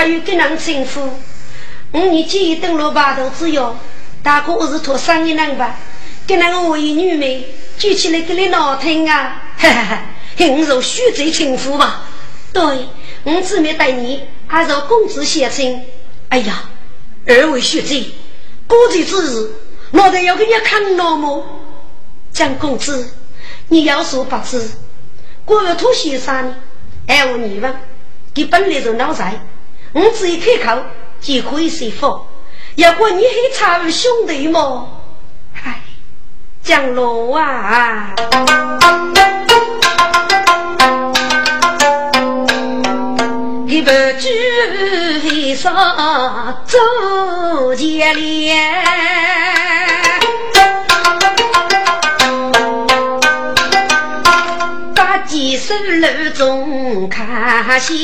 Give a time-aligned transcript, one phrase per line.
[0.00, 1.10] 不与跟人称呼，
[1.92, 3.76] 五年前登陆八头之友，
[4.22, 5.76] 大哥我是托生意人吧？
[6.26, 9.42] 跟那个我一女妹举起来给你闹听啊！
[9.58, 10.02] 哈哈哈，
[10.38, 12.06] 我受许罪情妇吧？
[12.50, 12.88] 对，
[13.24, 15.82] 我姊妹待你还是公子写亲。
[16.30, 16.62] 哎呀！
[17.26, 18.06] 二位学姐，
[18.66, 19.50] 过节之日，
[19.90, 21.44] 我得要给你看老母。
[22.32, 23.12] 蒋公子，
[23.68, 24.66] 你要说不知，
[25.44, 26.54] 国有土先生，
[27.06, 27.74] 爱我你问，
[28.32, 29.38] 给本来就脑残，
[29.92, 30.82] 我只一开口
[31.20, 32.26] 就可以说服。
[32.76, 34.88] 要管你还差兄弟么？
[35.64, 35.80] 唉，
[36.62, 38.14] 蒋罗啊！
[43.66, 45.70] 一不知为啥
[46.66, 48.74] 走结连，
[55.70, 57.96] 手路中看线，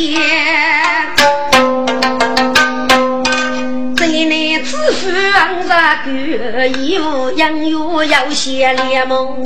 [3.96, 5.74] 这内子夫昂着
[6.04, 9.42] 个衣服，养有有些联盟。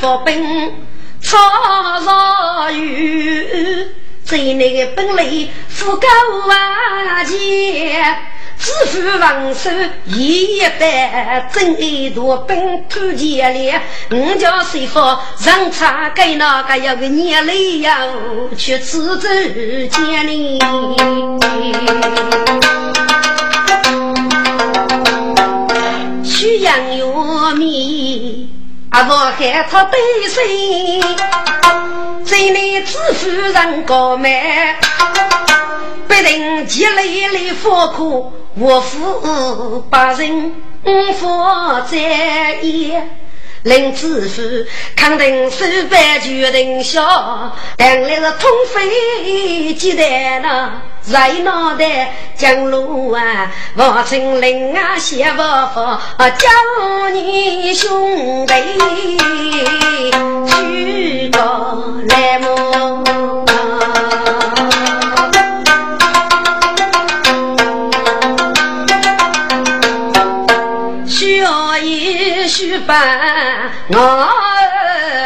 [0.00, 0.72] 发兵
[1.20, 1.36] 草
[2.00, 3.88] 草雨，
[4.24, 5.26] 在那个本来
[5.68, 6.08] 富高
[6.48, 8.16] 万钱，
[8.64, 9.68] 支付王手
[10.06, 13.70] 一百，真一多本土钱里，
[14.08, 14.98] 我叫谁夫
[15.44, 17.98] 让他给那个要个年来呀，
[18.56, 19.28] 去吃走
[19.90, 20.58] 钱哩，
[26.24, 27.02] 去养玉
[27.58, 28.48] 米。
[28.88, 31.02] 阿婆喊他对谁？
[32.24, 34.78] 这里知府人高迈，
[36.08, 40.52] 不定积累来佛苦，我负八人
[41.18, 41.44] 负
[41.90, 41.96] 在
[42.62, 43.02] 也。
[43.64, 44.42] 林知府
[44.94, 47.02] 肯定手板决定下，
[47.78, 50.70] 但来是通飞鸡蛋呐，
[51.06, 55.80] 热脑袋江路啊，王春林啊，谢伯父
[56.18, 58.52] 叫你兄弟
[60.46, 61.38] 去个
[62.10, 63.46] 来么？
[72.86, 74.28] 伴我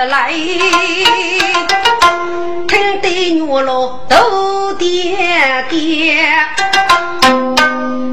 [0.09, 0.33] 来，
[2.69, 6.49] 听得女老都点点，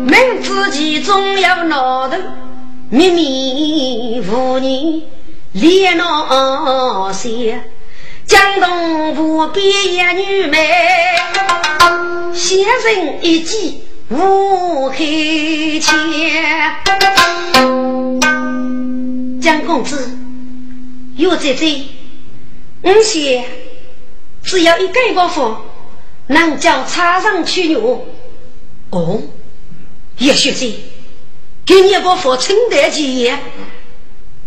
[0.06, 2.18] 明知其中有闹头，
[2.90, 5.04] 秘密无人
[5.54, 7.62] 连闹些，
[8.26, 10.70] 江东无边一女妹，
[12.34, 14.98] 先生一计无开
[15.80, 16.76] 钱。
[19.46, 20.10] 江公子，
[21.18, 21.84] 有姐姐，
[22.82, 23.46] 我想
[24.42, 25.64] 只要一盖过房，
[26.26, 27.80] 能叫茶上取药。
[28.90, 29.22] 哦，
[30.18, 30.74] 叶学姐，
[31.64, 33.38] 给你把房承担起业。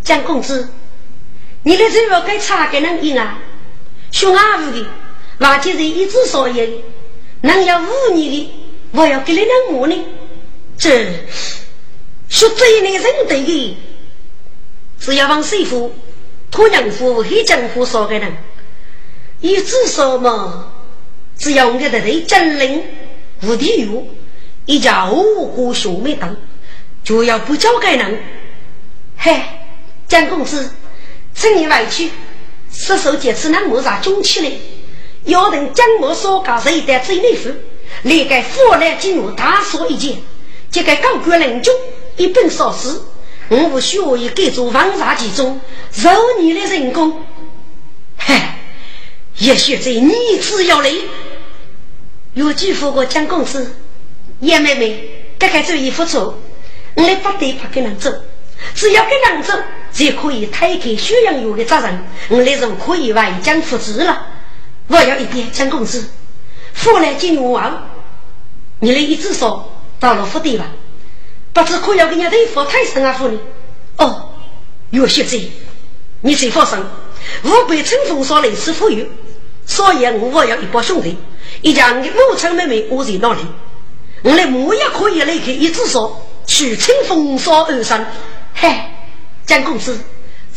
[0.02, 0.68] 江公子，
[1.62, 3.38] 你的这个该茶给人饮啊？
[4.10, 4.84] 熊阿五的，
[5.38, 6.68] 瓦姐是一直少爷，
[7.42, 8.52] 能要五年的，
[8.90, 9.94] 我要给你两五呢。
[10.76, 10.90] 这
[12.28, 13.76] 说这类人对的。
[15.00, 15.94] 只要往师傅、
[16.50, 18.36] 托娘夫、黑江夫说给人，
[19.40, 20.72] 一直说嘛，
[21.38, 22.82] 只要我们的对真灵、
[23.42, 23.88] 无地狱，
[24.66, 26.36] 一家五谷兄妹等，
[27.04, 28.20] 就要不交给人。
[29.16, 29.40] 嘿，
[30.08, 30.70] 江公子，
[31.34, 32.10] 请你回去，
[32.72, 34.52] 失手这次那木啥中起来，
[35.24, 37.50] 要等江某所搞这一单最内府，
[38.02, 40.18] 来个佛来进入大说一件，
[40.70, 41.72] 这个高官人中
[42.16, 43.00] 一本少事。
[43.48, 45.60] 我不学也改做王茶其中，
[45.94, 46.10] 肉
[46.40, 47.24] 你的人工，
[48.16, 48.58] 嗨，
[49.38, 50.90] 也许在你只要来，
[52.34, 53.74] 有句话我讲公子，
[54.40, 56.34] 叶妹妹，该该注意付出，
[56.94, 58.12] 我来不得怕跟人走，
[58.74, 59.54] 只要跟人走，
[59.94, 64.26] 就可以推开宣扬有的责任，我来就可以为江负责了。
[64.88, 66.10] 我要一点江公子，
[66.74, 67.88] 福来金王，
[68.80, 70.66] 你来一直说到了府邸吧。
[71.58, 73.12] 不知可要给人对付太神啊？
[73.12, 73.38] 夫人，
[73.96, 74.30] 哦，
[74.90, 75.36] 有学者，
[76.20, 76.78] 你最放心，
[77.42, 79.04] 吾辈春风说类似富有，
[79.66, 81.18] 所以我要一帮兄弟，
[81.62, 83.40] 一家你母亲妹妹我在哪里？
[84.22, 88.06] 我来木也可以来开一只手，去清风扫二山。
[88.54, 88.72] 嘿，
[89.44, 89.98] 江公子，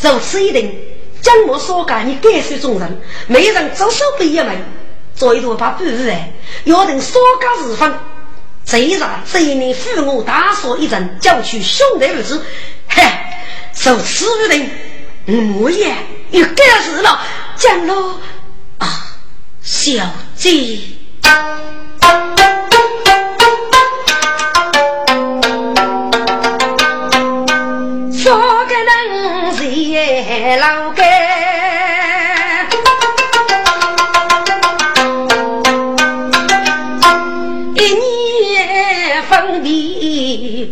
[0.02, 0.80] 如此一定，
[1.22, 4.58] 将我所干，你感受众人，没人左手不一枚，
[5.16, 6.34] 做一朵把不哎，
[6.66, 7.92] 要等所干日分。
[8.66, 12.46] 这一日，这一年父母大说一阵，叫去兄弟儿子，
[12.88, 13.04] 嘿，
[13.84, 14.50] 如此一
[15.26, 15.94] 定，我也
[16.30, 17.20] 有干事了，
[17.58, 18.20] 江喽
[18.78, 19.18] 啊，
[19.62, 19.92] 小
[20.36, 20.80] 姐。
[30.60, 31.08] 老干，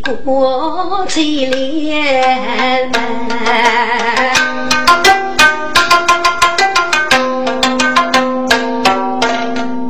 [0.09, 2.91] 别过凄凉，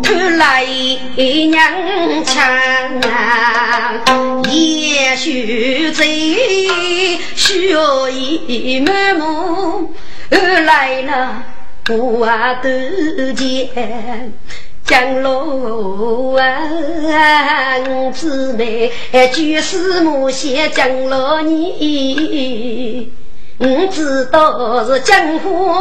[0.04, 0.66] 看来
[1.46, 1.64] 娘
[2.26, 2.36] 强
[4.52, 6.04] 也许在。
[7.36, 7.78] 血
[8.12, 9.94] 意满目，
[10.30, 11.44] 来了
[11.84, 12.68] 不啊渡
[13.34, 14.34] 前，
[14.90, 16.44] 江路啊，
[18.12, 18.92] 姊妹
[19.32, 23.12] 就是母先江路你，
[23.60, 25.76] 我知道是江湖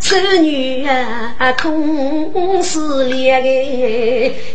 [0.00, 3.48] 织女啊，空是恋爱，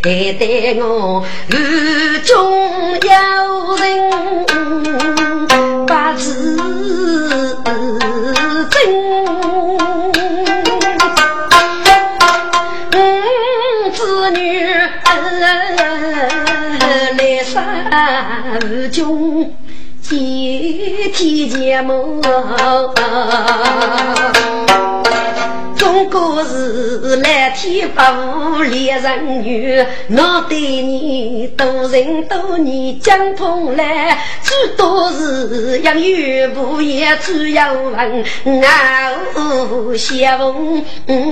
[0.02, 2.50] 待我雨中
[2.94, 3.86] 有人。
[5.86, 6.58] 八字
[8.70, 8.80] 真，
[14.22, 14.62] 子女
[15.40, 17.90] 来三
[18.92, 19.56] 军，
[20.00, 22.22] 接天结盟。
[25.82, 40.84] 中国是蓝天白雾连人女，我对你多情多义讲通来，最多是养育不也只要问，我相逢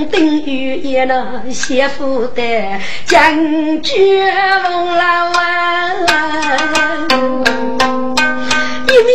[0.10, 2.42] 等于一那媳妇的
[3.06, 3.22] 将
[3.84, 4.25] 军
[4.63, 6.07] 风老啊，
[8.88, 9.12] 一米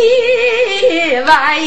[1.27, 1.59] 外。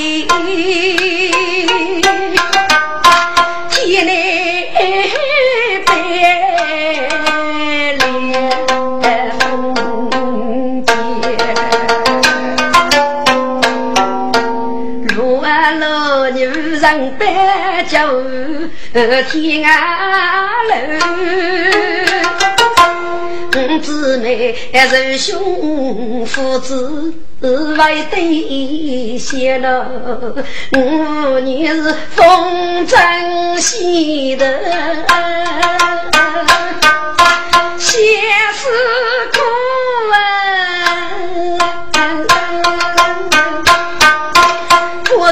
[16.79, 17.97] 人白酒
[19.29, 19.67] 天涯
[20.67, 20.71] 路。
[23.81, 29.89] 姊妹是兄父子为对血了，
[30.73, 34.59] 我你是风筝系的，
[37.77, 37.91] 相
[38.53, 38.69] 思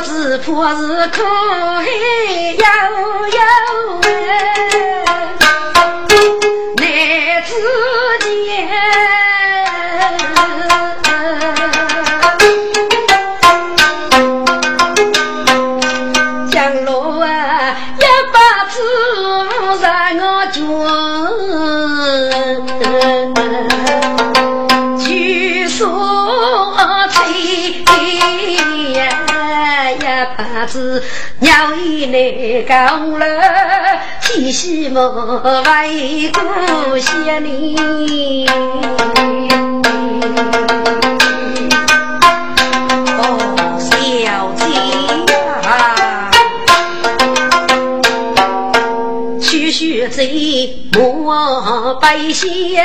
[0.05, 1.21] 苦啊，婆子婆子苦
[2.57, 4.04] 悠悠。
[30.65, 31.03] 子
[31.39, 33.25] 鸟语来讲了，
[34.21, 35.01] 天西莫
[35.63, 38.47] 为故乡里。
[43.17, 43.21] 哦，
[43.79, 43.85] 小
[44.55, 44.65] 姐
[45.67, 45.71] 啊，
[49.39, 52.83] 去学贼莫白写，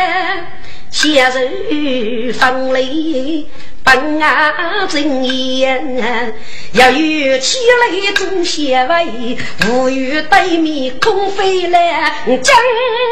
[0.90, 3.46] 写人放泪。
[3.82, 6.34] 本啊真言，
[6.72, 12.56] 要有气来做先威，无与对面空飞来，江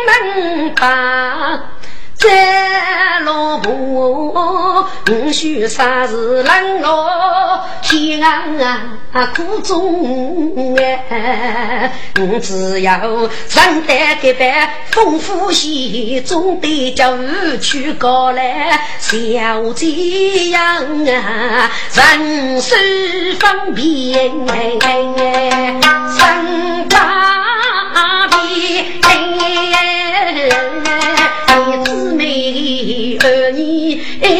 [0.07, 1.73] 门把。
[2.19, 8.43] 在罗布，我须啥是冷落天啊
[9.37, 12.99] 苦中哎，我只要
[13.49, 19.87] 承担个担，丰富些中的教育去搞来，小这
[20.51, 20.61] 样
[21.07, 22.77] 啊，人生
[23.39, 24.31] 方便，
[26.19, 27.38] 生大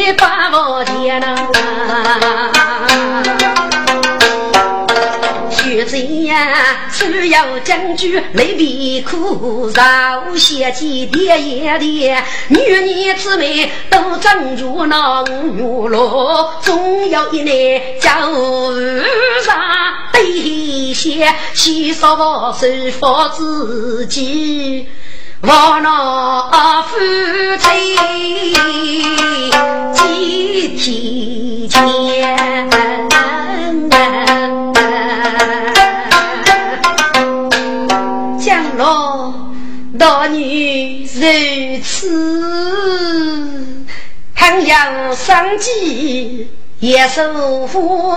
[0.09, 1.35] 女把我见呐，
[5.51, 12.15] 学在人呀，只有将军泪鼻苦，饶些几爹爷的
[12.47, 18.09] 女儿姊妹都长如那五月落，总有一年叫
[19.45, 19.55] 上
[20.11, 22.67] 对些洗刷我手
[22.99, 24.89] 佛自己。
[25.41, 26.97] 我那夫
[27.57, 27.95] 妻
[29.95, 32.69] 几天
[33.89, 33.93] 见，
[38.37, 39.33] 江罗
[39.97, 42.09] 大女如此，
[44.35, 48.15] 衡阳生计也受福，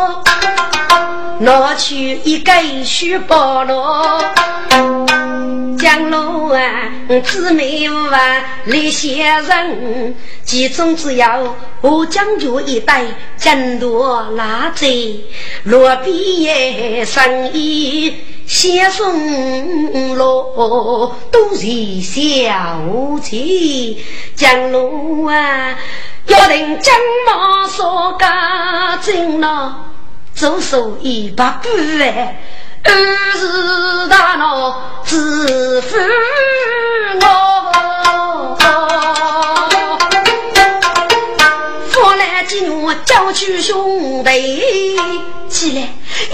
[1.40, 4.22] 拿去一根书包罗。
[5.78, 6.60] 江路啊，
[7.24, 10.14] 姊妹啊，李先生，
[10.44, 13.04] 其中只有我将就一代，
[13.36, 15.24] 真多拉贼，
[15.64, 18.14] 落笔也生意，
[18.46, 24.04] 先送罗都是小气。
[24.36, 25.76] 江路啊，
[26.26, 26.94] 要等江
[27.26, 29.76] 马说干净了，
[30.34, 31.68] 左手一把布
[32.00, 32.40] 哎。
[32.84, 32.90] 儿
[33.36, 35.96] 是大闹自负
[37.20, 38.56] 我，
[41.88, 44.61] 发来几女叫去兄弟，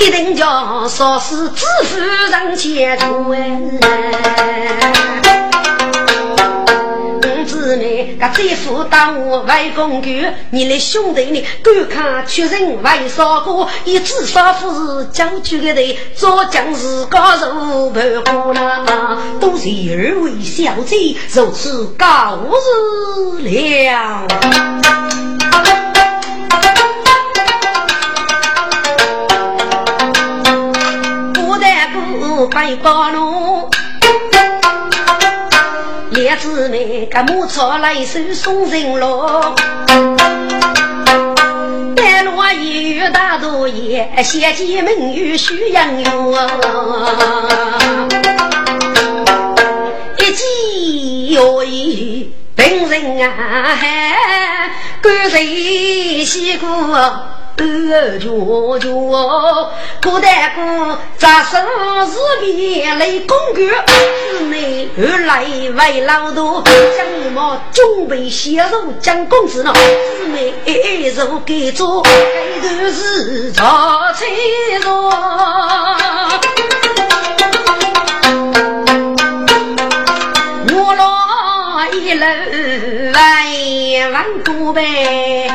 [0.08, 4.80] 一定叫说是自负人前出哎。
[7.44, 10.08] 姊妹，个姐夫当我外公舅，
[10.50, 11.44] 你的兄弟呢？
[11.62, 13.68] 观看确认为啥个？
[13.84, 15.82] 以至少不是将军的头，
[16.14, 18.00] 做将是高手不
[18.32, 22.38] 过啦，都是二位小姐如此高
[23.38, 24.26] 日了。
[32.58, 33.70] 不白发怒。
[36.10, 39.54] 叶子妹，个木草来手送人咯。
[41.94, 46.34] 白罗有大多爷，贤妻名誉须养哟。
[50.18, 53.78] 一见有意本人啊，
[55.00, 56.66] 官人西姑。
[57.60, 58.88] 二舅舅，
[60.00, 60.60] 古代古
[61.18, 61.58] 杂手
[62.06, 63.68] 是别来公举，
[64.30, 66.62] 姊妹二来为老大，
[66.96, 69.72] 将么准备协助将公子呢？
[69.74, 72.10] 姊妹一入给做，开
[72.62, 74.26] 头是茶菜
[74.80, 75.10] 桌，
[82.18, 82.26] 楼
[83.14, 85.50] 万万多呗。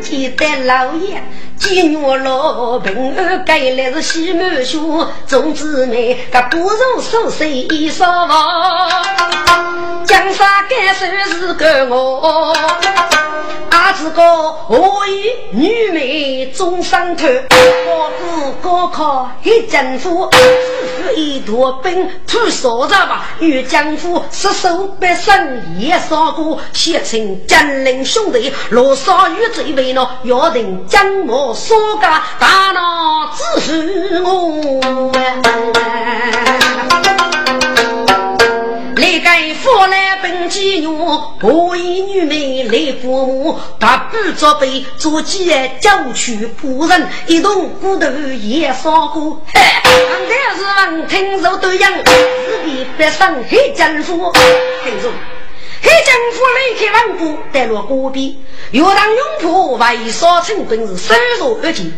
[0.00, 1.22] 记得老爷，
[1.56, 8.08] 几月老平儿盖来是西门书，众姊妹个不如手手一双
[10.18, 12.52] 江山该算是个我。
[13.70, 14.20] 阿子哥，
[14.68, 17.24] 我与女美终上头，
[17.86, 20.38] 我哥高考一政府，自
[21.04, 23.26] 负一多兵，土少着吧？
[23.38, 35.12] 与江夫失手百胜也少过，写成江陵兄弟，罗少与这位呢，要定江某所干，大闹自负我。
[38.96, 39.97] 来该父来
[40.48, 45.50] 妓女，我一女美来父母，把布作备，做几
[45.80, 48.10] 交去仆人，一动骨头
[48.42, 49.42] 也烧过。
[49.52, 49.92] 嘿，刚
[50.26, 54.32] 才是闻听说对样，自己别生黑政府。
[54.84, 55.12] 听说
[55.82, 61.92] 黑政府离开王国，带落戈壁，岳当勇破外沙城，本是手若而尽。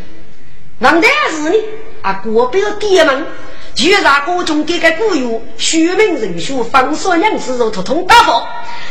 [0.80, 1.56] 王代是呢，
[2.02, 3.26] 啊，戈壁爹们。
[3.74, 8.46] 就让各种给个雇佣，虚名人数，方说娘子如通通大佛。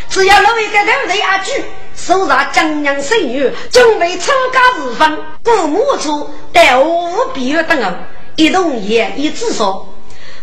[0.10, 1.64] 只要老一个头头阿举，
[1.96, 7.92] 手上江娘生女，准备参加日分，父母处待无必要等候，
[8.36, 9.88] 一动也一自说。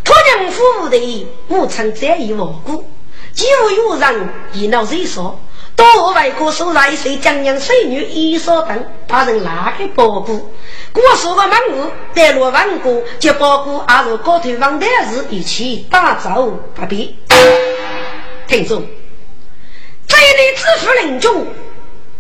[0.04, 2.88] 托娘夫的无曾在意无辜，
[3.32, 5.40] 既无有人一闹热说，
[5.76, 10.40] 多外国手上一岁江娘生女一说等，把人拉开包袱。
[10.95, 17.12] 我说个满屋，带落万国，就包括阿如高头王大日一起打造不便。
[18.49, 18.87] 听众，
[20.06, 21.47] 这一类知府人中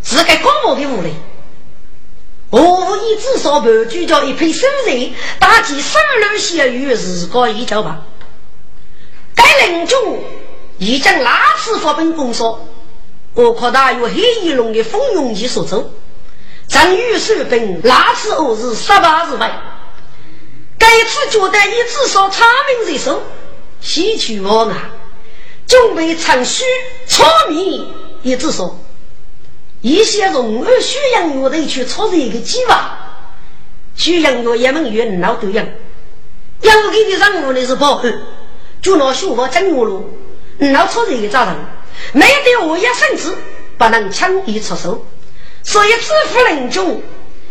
[0.02, 1.14] 是个高傲的武人，
[2.50, 8.02] 无意至少不聚焦一批生人，打击三流血雨，日高一交吧。
[9.34, 10.22] 该人中
[10.78, 12.68] 已将拉次发本公说，
[13.36, 15.90] 我靠大有黑翼龙的风云气所走。
[16.68, 19.60] 张玉手兵那次我是十八日外，
[20.78, 23.22] 该次觉得你至少长命在手，
[23.82, 24.90] 吸取我啊，
[25.68, 26.64] 准备长须
[27.06, 28.78] 炒米也至少。
[29.82, 32.96] 一些从二徐阳药的去操作一个计划，
[33.94, 35.68] 徐阳药也门院老多样，
[36.62, 38.08] 要给你任务的是保护，
[38.80, 40.02] 就拿修法整我了，
[40.72, 41.54] 老操作一个咋人，
[42.12, 43.36] 没得我也甚至
[43.78, 45.04] 不能轻易出手，
[45.62, 47.02] 所以自负人中，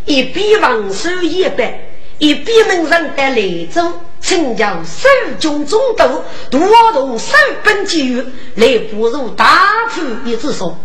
[0.05, 1.79] 一边防守一百，
[2.17, 5.07] 一边门人的雷州，请教守
[5.39, 6.59] 军中斗，多
[6.93, 8.25] 动守本机遇，
[8.55, 10.77] 来不如大破一只手。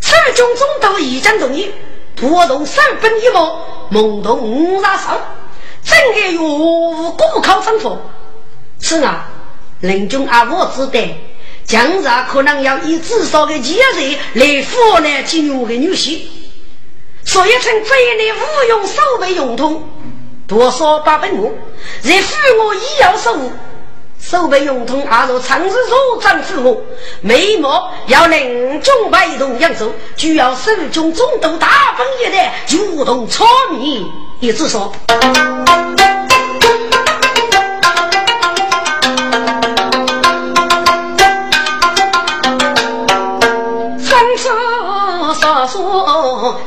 [0.00, 1.70] 守军中斗已经同意，
[2.16, 3.56] 拖动守本一幕，
[3.90, 5.20] 蒙动五杀手，
[5.84, 7.98] 整个月无过考征服。
[8.80, 9.28] 是啊，
[9.80, 11.00] 林中阿我知道。
[11.72, 16.20] 将日可能要以至少的几日来负担金融的女婿，
[17.24, 19.82] 所以称这一类无用手备用通，
[20.46, 21.50] 多少八百亩，
[22.02, 23.50] 若付我医药收入，
[24.20, 26.82] 手备用通阿若长日入账付我，
[27.22, 34.06] 眉毛要另种被动养走，就要手中中度大本一代，主动炒米，
[34.40, 34.92] 也至少。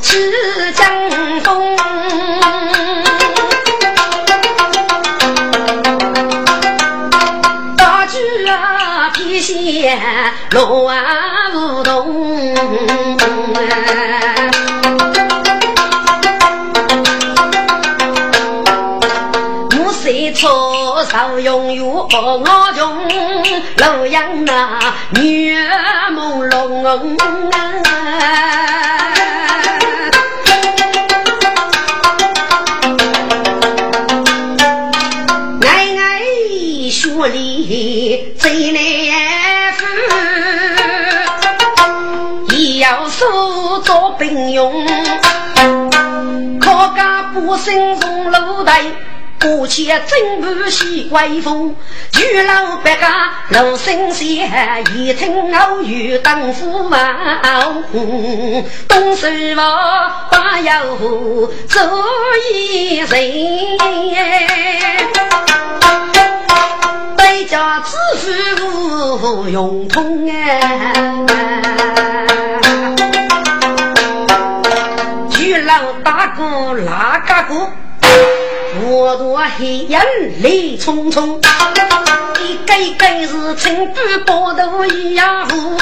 [0.08, 0.88] 是江
[1.42, 1.76] 风，
[7.76, 10.00] 大举啊披线
[10.52, 10.64] 乱
[11.56, 12.46] 舞动，
[19.72, 22.08] 我谁错少用用我
[22.76, 23.08] 穷，
[23.78, 24.80] 洛阳那
[25.20, 25.60] 月
[26.14, 27.65] 朦胧。
[47.66, 48.84] 身从楼台，
[49.42, 51.76] 过去真不喜威风。
[52.12, 54.48] 举老百家老神仙，
[54.96, 57.00] 一听偶遇当驸马，
[58.88, 60.84] 东山王把腰
[61.68, 61.82] 做
[62.54, 63.10] 一人。
[67.48, 67.96] 家子
[68.58, 70.92] 父用通哎，
[75.66, 77.72] 老大哥哪个哥？
[78.88, 80.00] 我多黑眼
[80.44, 81.42] 泪匆匆，
[82.40, 85.76] 一个一个是青布包头一样糊，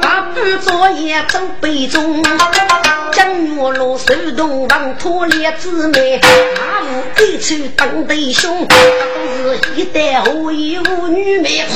[0.00, 2.22] 把布作业走背中，
[3.12, 6.20] 将月落手动房拖列姊妹，
[6.56, 11.66] 马虎一处当弟兄，都是一代何以无女妹，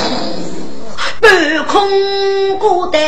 [1.21, 3.01] 半空孤单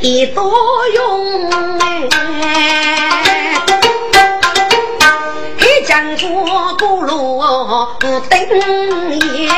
[0.00, 0.52] 一多
[0.94, 2.08] 用哎。
[5.86, 7.40] 江过古路
[8.28, 8.38] 登
[9.20, 9.48] 夜，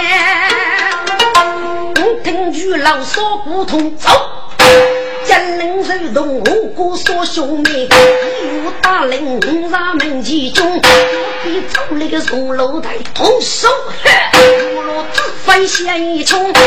[2.22, 4.08] 听句老少不同走。
[5.26, 7.88] 江人手动五谷所兄妹，一
[8.64, 10.80] 无大领上门前中，
[11.42, 13.68] 比走那个从楼台同手，
[14.92, 16.60] 我若自翻险一冲，结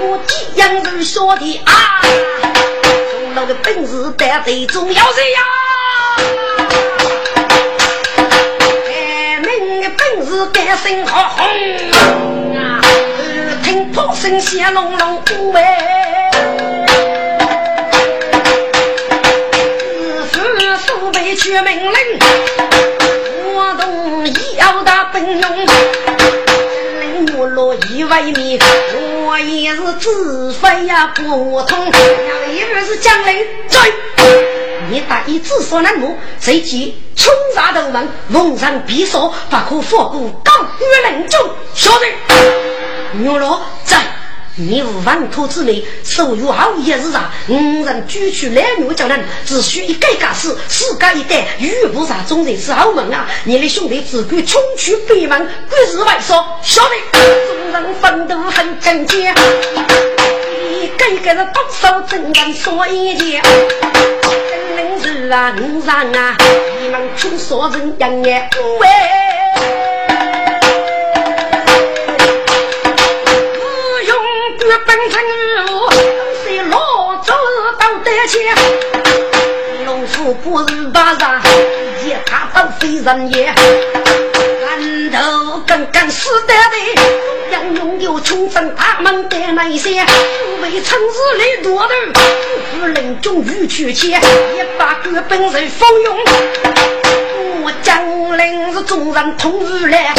[0.00, 2.00] 果几样人说的啊，
[3.10, 5.38] 从楼的本事得最重要是呀。
[9.96, 11.46] 本是干身好红
[12.56, 12.80] 啊，
[13.64, 15.22] 听炮声响隆隆，
[15.54, 16.30] 哎，
[20.32, 20.38] 师傅
[20.86, 22.18] 手背取命令，
[23.54, 25.66] 我动要打本用，
[27.68, 28.58] 我落一外面，
[29.26, 31.22] 我也是自费呀不
[31.64, 33.92] 通，娘一个是将领在。
[34.88, 40.50] 你打一自说难木，随即冲杀头门，蒙上匕首，不可放过高
[40.80, 41.38] 于人中。
[41.74, 42.06] 小子，
[43.20, 43.98] 牛罗在，
[44.60, 47.32] 你无万土之内，所有好一日啊！
[47.46, 53.28] 五人举取男女叫人，只需一改家事，四改一代，遇不上终人是好门啊！
[53.44, 56.88] 你的兄弟只管冲去北门，鬼日外说，小子，
[57.46, 59.32] 众人奋斗很正经，
[60.72, 63.40] 你改个是动手真敢说一件。
[64.74, 66.36] 人是啊，五上啊，
[66.82, 68.88] 你们出所人养眼喂，
[78.28, 78.36] 老早到得前，
[79.86, 81.40] 龙虎不是巴上。
[82.06, 83.46] 也他都非人也。
[83.46, 87.02] 人头刚刚死的的，
[87.50, 90.04] 杨拥有穷生他们的那些，
[90.62, 91.88] 为城市里多头，
[92.70, 96.18] 夫人终于去切，一把个本人放用。
[97.62, 100.14] 我将领是众人同日来，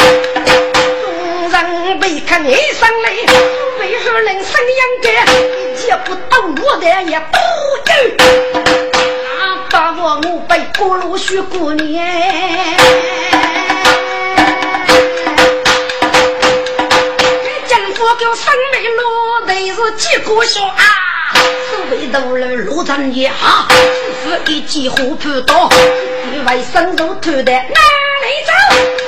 [1.02, 3.26] 众人被看一声泪，
[3.80, 5.24] 为何人生养该，
[5.86, 7.38] 也不懂我的也不
[7.86, 7.92] 有。
[9.70, 12.06] 把我我被过路学过年。
[18.18, 19.00] 给生美路，
[19.46, 20.82] 都是几个小啊！
[21.32, 23.74] 所谓路人路长也好，师
[24.22, 25.70] 傅一记虎扑刀，
[26.34, 27.80] 一外生肉头的哪
[28.20, 28.52] 里走？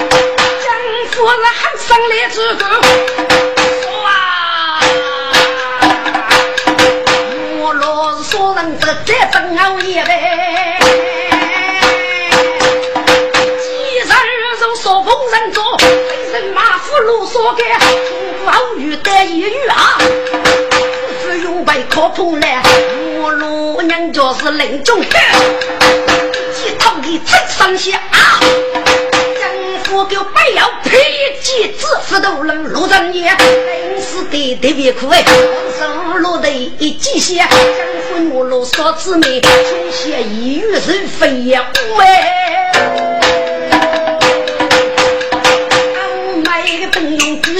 [0.09, 0.67] 江
[1.11, 2.61] 夫人喊声来之后，
[9.05, 10.79] 再争熬夜呗，
[13.59, 14.09] 几人
[14.61, 17.65] 肉说逢人做，一身马虎路说给。
[18.45, 19.99] 风雨得一雨啊，
[21.23, 22.63] 只用背靠棚来，
[23.21, 25.07] 我老娘家是林中的，
[26.53, 28.41] 几头的真上下啊，
[29.95, 30.99] 我给不要赔
[31.43, 35.23] 几子，石头人路人也，临时的特别苦哎，
[35.79, 37.47] 手落的一记血，
[38.09, 39.49] 政府我老少子妹，出
[39.91, 41.67] 现一遇是飞呀
[41.99, 42.39] 哎。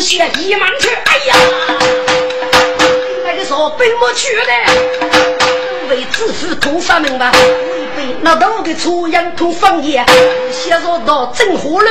[0.01, 1.35] 写一满去，哎呀，
[3.25, 4.53] 那个说本没去的，
[5.93, 10.03] 为知识通法门吧，为被那道的初阳通方言，
[10.51, 11.91] 写着到真火了，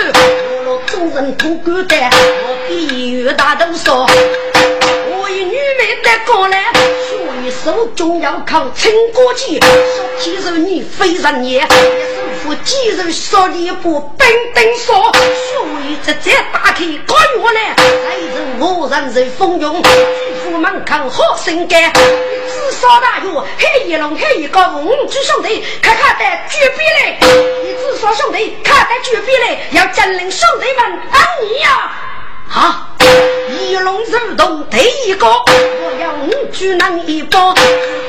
[0.66, 4.08] 我了众人通孤单，我比喻大都少，
[5.12, 9.60] 我一女妹在过来，所以手中要靠陈国旗，
[10.20, 11.60] 其实你非人也。
[12.52, 19.90] 我几人说你不本等说，所以直接打开关我来，来人我人人蜂拥，举
[20.44, 27.18] 夫门口好生干，只少大约黑一龙黑一个五句兄弟，看看的举笔来，
[27.64, 31.90] 你只说兄弟看得举笔来，要占领兄弟们等你呀！
[32.50, 32.90] 好，
[33.50, 37.54] 一龙手头第一个，我要五举能一包，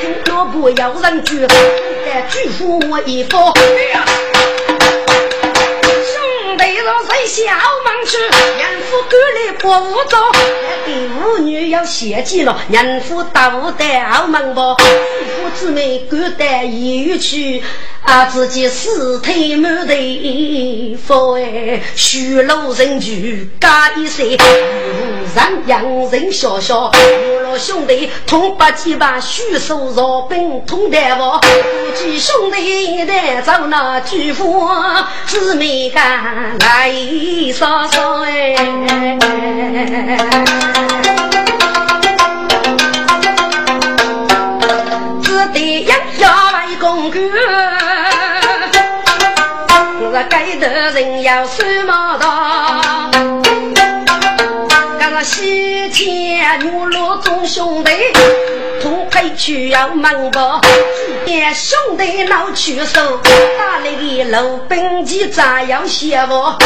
[0.00, 1.46] 听我不要人举，
[2.06, 3.52] 再举出我一包。
[6.70, 7.52] 让谁小
[7.84, 8.18] 忙去？
[8.18, 10.18] 人夫赶来不无招，
[10.86, 12.58] 给妇女要献祭了。
[12.70, 14.76] 人夫大无带好忙吧？
[14.76, 17.62] 夫姊妹赶带一去，
[18.02, 24.36] 啊，自己四腿满地佛哎，虚露人躯加一岁，
[25.34, 26.90] 让洋人笑笑。
[27.58, 34.66] 兄弟同八几把虚手若兵同代我，夫妻兄弟带走那巨富，
[35.26, 36.92] 姊妹干来
[37.52, 38.54] 烧烧哎，
[45.22, 47.20] 只得养下为公公，
[50.00, 52.81] 我该得人要守马道。
[55.22, 57.92] 西天女罗众兄弟，
[58.80, 60.60] 同配去要忙吧？
[61.24, 63.20] 见兄弟老去手，
[63.56, 66.58] 打来的老兵器咋样写我？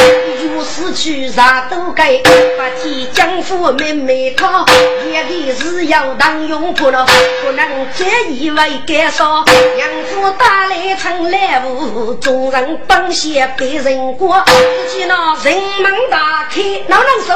[0.43, 2.17] 有事去啥都该，
[2.57, 4.65] 把天江湖妹妹讨，
[5.07, 7.07] 一个是要当用不了，
[7.43, 9.45] 不能借以为干啥？
[9.79, 14.43] 杨府打来成来无，众人帮些被人过，
[14.89, 17.35] 只见那人门大开，哪能收？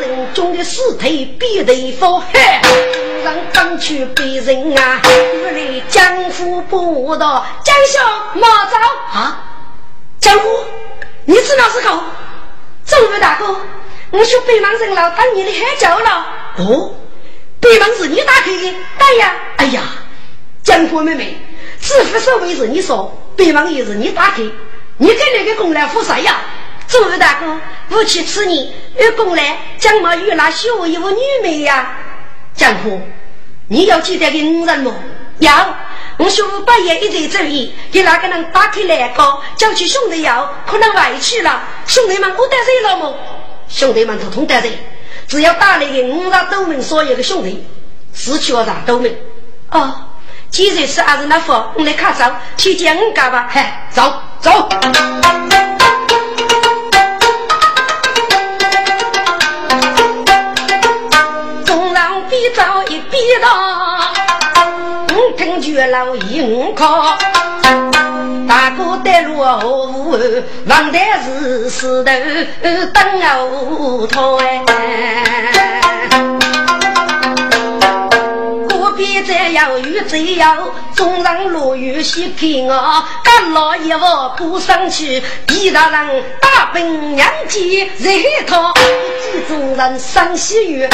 [0.00, 2.40] 人中的尸体比对方嘿，
[3.24, 5.00] 让当去被人啊！
[5.42, 8.00] 原来江湖不道，江小
[8.34, 9.40] 马早啊！
[10.20, 10.48] 江湖，
[11.24, 12.00] 你知道是狗？
[12.84, 13.56] 周武大哥，
[14.10, 16.26] 我去北忙人了，当你的喊叫了。
[16.56, 16.94] 哦，
[17.64, 18.74] 对方是你打开的？
[18.98, 19.34] 对呀。
[19.56, 19.80] 哎呀，
[20.62, 21.34] 江湖妹妹，
[21.80, 24.42] 知府所谓是你说，对方也是你打开，
[24.98, 26.42] 你跟那个公来付谁呀？
[26.86, 27.58] 这位大哥，
[27.96, 31.96] 我去吃你，有功来将毛与那秀一个女妹呀。
[32.54, 33.00] 江湖，
[33.68, 34.94] 你要记得给五人么？
[35.38, 35.74] 要，
[36.18, 41.62] 我兄弟半夜一在这里，给那个人打开来个，叫去兄弟要，可能外去了。
[41.86, 43.18] 兄弟们，我带谁了么？
[43.70, 44.70] 兄弟们，统统带谁？
[45.26, 47.66] 只要打来的五让斗门所有的兄弟，
[48.12, 49.14] 死去我让都门。
[49.70, 49.92] 哦，
[50.50, 52.24] 既然是阿是那副，我来看走，
[52.56, 53.48] 去见我干吧。
[53.50, 54.68] 嗨，走走。
[62.54, 63.48] 早一逼到，
[65.08, 67.18] 我听绝老一五靠，
[68.48, 70.18] 大哥带路后
[70.66, 72.12] 王台是石头
[72.92, 74.62] 登后头哎。
[78.96, 88.12] 边再要雨再要，中上落雨先看我，干老一窝过上去，一大人大兵两骑热
[88.46, 90.88] 套，一见众人生喜悦，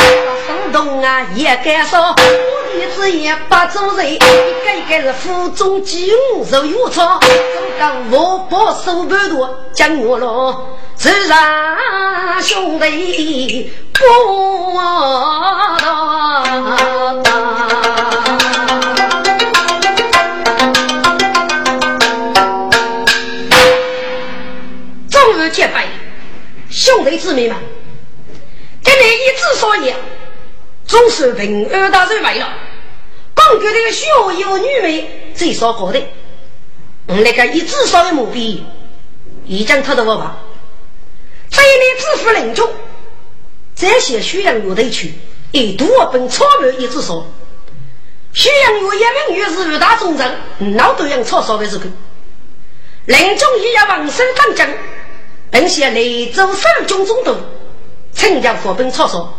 [0.46, 2.14] 生动啊也该说，
[2.72, 4.24] 我弟子也不做人，一个
[4.76, 7.28] 一个是腹中饥饿受忧草，总
[7.78, 14.00] 讲我把手半多讲我喽，自然兄弟不
[14.78, 16.10] 到。
[25.52, 25.88] 结拜，
[26.70, 27.56] 兄弟姊妹们，
[28.84, 29.96] 今年一之所言，
[30.90, 32.48] 总是平安大人为了。
[33.36, 34.06] 讲给这个学
[34.40, 36.02] 有女美最少搞的，
[37.06, 38.42] 我那个一之所的目标，
[39.46, 40.38] 已经他的我吧。
[41.48, 42.68] 这一年致富临终，
[43.76, 45.14] 这些宣扬乐队曲，
[45.52, 47.24] 一度本草原一之所。
[48.32, 48.98] 宣扬乐一
[49.28, 51.86] 名乐是五大忠臣，老都用草烧的这个。
[53.06, 54.76] 临终也要往生当真。
[55.52, 57.34] 并且雷州守军总督，
[58.14, 59.34] 陈家火本草说：“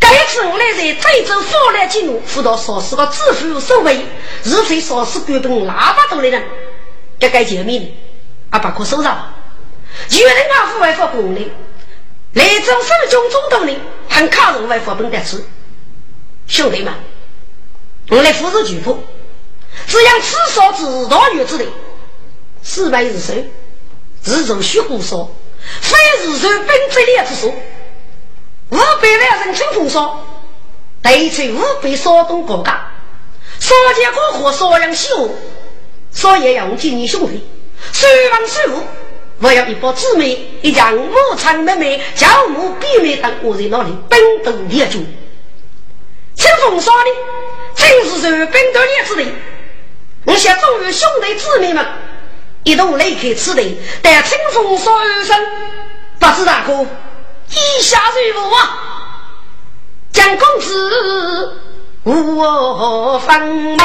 [0.00, 4.04] 该次我来在郑州发来进入，辅导少时个致富守卫，
[4.44, 6.42] 日非少时官本那么多的人，
[7.18, 7.94] 这该救命，
[8.50, 9.34] 啊，不可收上。
[10.10, 11.40] 有人啊，户外发功的，
[12.32, 13.76] 雷州守军总督呢，
[14.08, 15.44] 很靠人外发本得吃。
[16.46, 16.92] 兄弟们，
[18.08, 18.98] 我来扶持举破，
[19.86, 21.66] 只要此所知道月之内，
[22.62, 23.34] 四百日收。”
[24.22, 25.34] 自从虚胡说，
[25.80, 27.52] 非是受本质烈之说，
[28.72, 28.82] 五百
[29.18, 30.18] 万人清风说，
[31.02, 32.90] 对此五百少东国家，
[33.60, 35.36] 少见过河少阳西湖，
[36.10, 37.46] 少爷用今年兄弟，
[37.92, 38.82] 水王水务，
[39.40, 44.98] 我要一包姊妹，一将母长妹妹，教母比妹等，我在那里奔斗烈酒。
[46.34, 47.10] 清风说的，
[47.76, 49.24] 正是受本质烈之的，
[50.24, 51.86] 我想众位兄弟姊妹们。
[52.64, 55.36] 一同离开此地，但清风说二声，
[56.18, 56.86] 不知大哥
[57.54, 58.00] 意下
[58.34, 58.60] 如何啊？
[60.12, 61.58] 蒋公子
[62.04, 63.78] 我分明，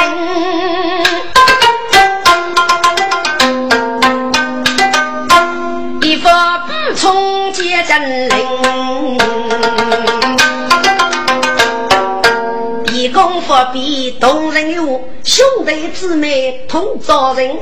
[6.02, 8.36] 一发不从接真灵。
[13.66, 14.84] 比同人有，
[15.24, 17.58] 兄弟姊妹同做人。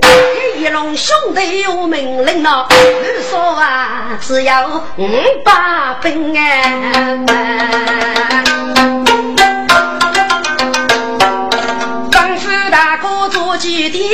[0.59, 5.09] 一龙兄弟有命令呐，你说啊，只要五
[5.45, 5.53] 百
[6.03, 6.43] 兵啊。
[12.11, 14.05] 吩咐大哥做几点，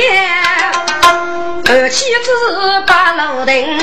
[1.65, 2.31] 二妻子
[2.87, 3.77] 把楼顶。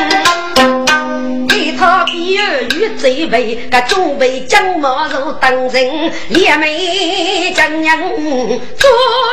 [2.30, 8.88] 他比儿女最为，个准备将马入当人，连美将娘做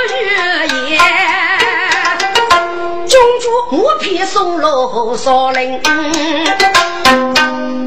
[0.09, 0.97] 日夜，
[3.05, 5.79] 君主木片送罗少林，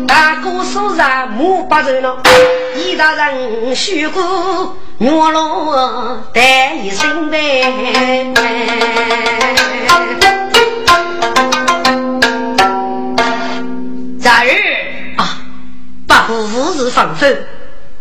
[0.07, 2.17] 大哥手上木把人了，
[2.77, 7.39] 一大人虚过月落带一身白。
[14.23, 14.70] 在儿，
[16.31, 17.45] 八户无事放风。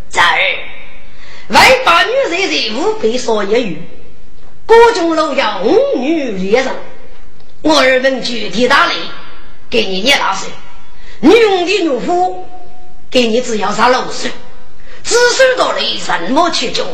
[0.08, 0.38] 在儿，
[1.48, 3.82] 为八女人人五百少一语，
[4.68, 6.76] 各种楼要五女连上。
[7.64, 8.94] 我儿们具体大礼，
[9.70, 10.48] 给你念大水。
[11.22, 12.46] 女佣的女夫，
[13.10, 14.30] 给你只要上六岁。
[15.04, 16.86] 子孙到了什么去中？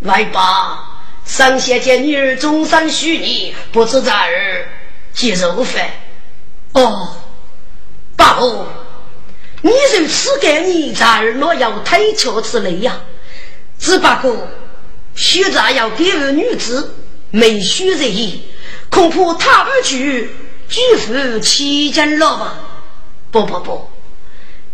[0.00, 4.68] 来吧，上仙见女儿终身许你，不知在儿
[5.14, 5.88] 接肉饭。
[6.72, 7.16] 哦。
[8.16, 8.66] 八婆，
[9.62, 13.00] 你如此干，你在若要推敲之类呀？
[13.78, 14.48] 只不过，
[15.14, 16.94] 现在要给个女子
[17.30, 18.42] 没须在意，
[18.90, 20.30] 恐怕他不去
[20.68, 22.54] 举夫期间了吧？
[23.30, 23.88] 不不不，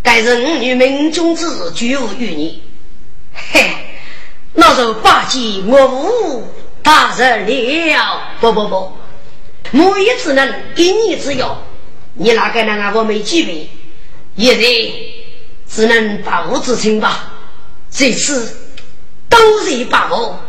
[0.03, 2.63] 该人女命中子绝无于你。
[3.35, 3.75] 嘿，
[4.53, 6.49] 那就八戒我无
[6.83, 7.47] 大人
[7.89, 8.37] 了。
[8.41, 8.93] 不不不，
[9.71, 11.63] 母也只能给你只要。
[12.15, 13.69] 你哪个那个我没机会，
[14.37, 14.65] 现在
[15.69, 17.31] 只能把握之情吧。
[17.91, 18.57] 这次
[19.29, 20.41] 都是把握，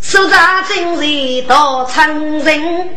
[0.00, 2.88] 手扎真人到成人，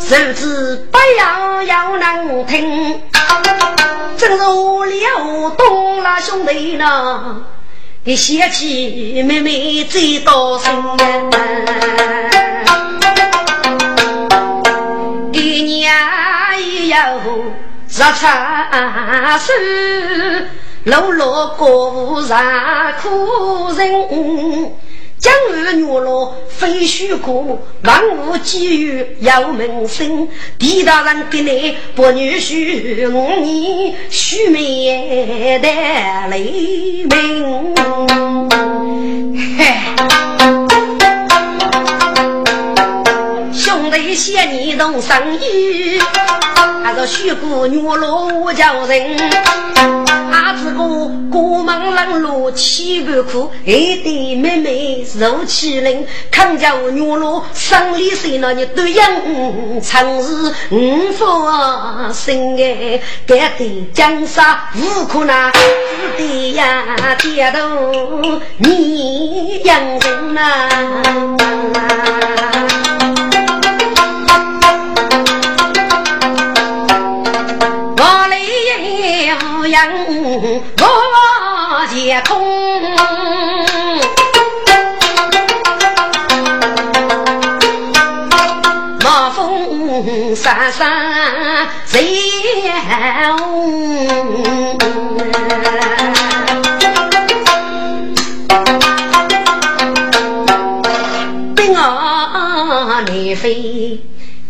[0.00, 3.00] 手指不要要能听。
[4.16, 7.44] 正如了东拉兄弟呢，
[8.04, 10.72] 你嫌弃妹妹最多心。
[18.10, 19.52] 茶手，
[20.84, 24.72] 落落过午让苦人。
[25.18, 30.28] 江河月落飞须过，万物机遇要门生。
[30.58, 33.08] 地大人给你不女婿，
[33.40, 35.68] 你须眉的
[36.28, 37.72] 雷鸣。
[39.56, 39.64] 嘿
[44.12, 45.98] 弟谢你动生意，
[46.84, 49.16] 还是虚过月落我叫人。
[50.30, 61.24] 阿子哥过门冷落七百苦，一对妹妹受欺凌，康家女罗生里谁那你对应，曾是五福
[62.12, 65.50] 生哎，该对江山无可奈，
[66.18, 66.84] 只得呀
[67.18, 70.68] 跌头你养人呐。
[80.24, 82.40] 我接空，
[89.02, 90.86] 马风沙沙
[91.86, 92.20] 谁
[93.36, 94.78] 红？
[101.56, 104.00] 兵啊，你飞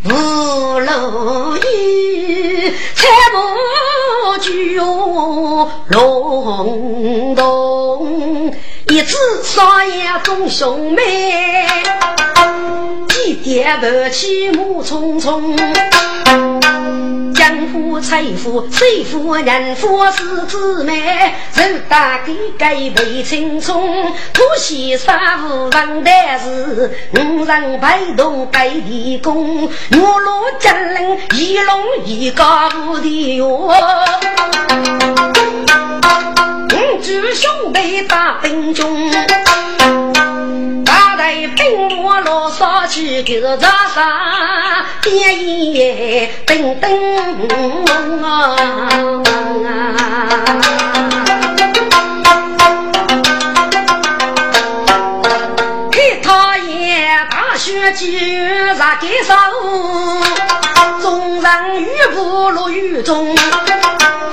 [0.04, 3.81] 无路雨，才不。
[4.42, 8.52] 就龙洞。
[8.88, 11.66] 一次少爷众兄妹，
[13.08, 15.56] 几点不起暮匆匆。
[17.34, 26.10] 江湖财富，谁富人富是姊妹，人大给该被青葱，可惜三五万的
[26.42, 32.68] 是五人陪同盖地宫，月落江人一龙一高
[33.02, 33.72] 的哟。
[37.02, 39.10] 祝兄弟打兵中。
[41.54, 46.88] 兵我老少去个扎杀，点烟灯灯
[48.22, 48.56] 啊！
[57.62, 58.18] 大雪几
[58.76, 59.32] 咋给手，
[61.00, 63.32] 众人雨不落雨中。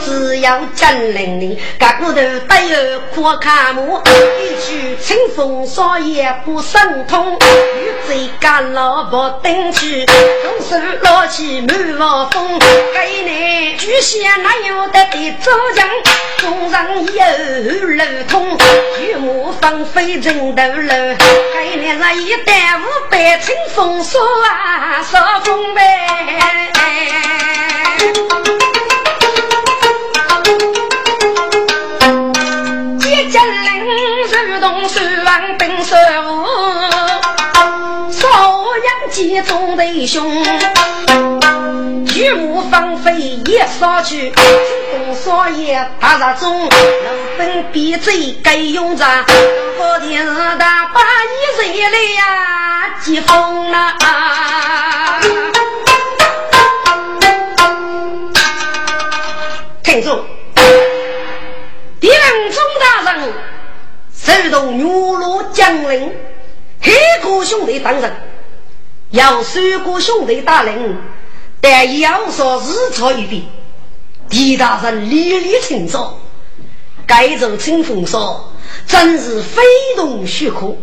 [0.04, 2.76] 只要真灵灵，个骨头带有
[3.14, 4.02] 可看木，
[4.40, 7.34] 一句清风少也不生痛。
[7.36, 12.58] 雨水干了不登去，用手捞起满房风。
[12.58, 15.88] 给你巨蟹哪有得的周强？
[16.38, 18.58] 中上有路通，
[19.04, 21.16] 雨幕放飞人头楼。
[21.54, 25.82] 给你那一代五百清风说啊，说风呗。
[35.58, 36.46] 兵十五，
[36.88, 37.09] 少
[38.80, 40.44] 阳集中弟兄，
[42.16, 43.14] 雨幕放飞
[43.46, 44.36] 也扫去，清
[44.92, 46.70] 风少爷打杀中，路
[47.38, 49.06] 本必贼该用着，
[49.78, 52.96] 我天日大把你谁来呀？
[53.02, 55.20] 疾风啊！
[59.84, 60.24] 听住，
[62.00, 63.34] 敌人中大人。
[64.14, 66.14] 手动女罗将领，
[66.82, 68.14] 黑哥兄弟当人，
[69.12, 70.98] 要三个兄弟打人，
[71.62, 73.44] 但要说日差一点。
[74.30, 76.20] 狄大人历历清早，
[77.08, 78.54] 该走清风说，
[78.86, 79.64] 真是非
[79.96, 80.78] 同虚可。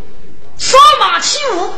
[0.59, 1.71] 扫马起舞，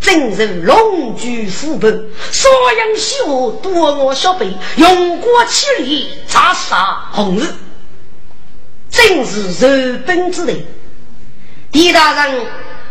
[0.00, 1.86] 真如龙驹虎步；
[2.32, 7.46] 少阳西湖，夺我小辈，用过气力，扎杀红日，
[8.90, 10.64] 真是日本之人。
[11.70, 12.46] 狄大人，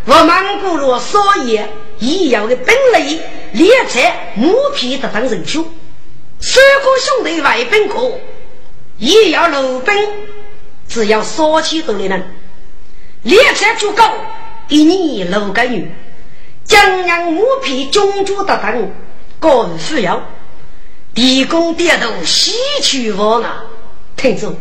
[0.06, 1.70] 我蒙古罗少爷
[2.00, 3.22] 一样的本领，
[3.54, 5.66] 猎财木皮的当人球，
[6.40, 8.20] 三个兄弟外本国
[8.98, 9.96] 也要鲁本，
[10.88, 12.36] 只要少起多的人，
[13.24, 14.04] 猎财足够，
[14.68, 15.92] 给你六个女，
[16.66, 18.92] 江阳木皮中主的当，
[19.40, 20.28] 个人需要，
[21.14, 23.66] 地公点头，西去我啊，
[24.18, 24.56] 听住，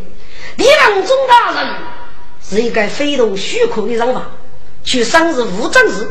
[0.57, 1.75] 李郎中大人。
[2.45, 4.31] 是一个非同虚可的人法，
[4.85, 6.07] 去生日无政事，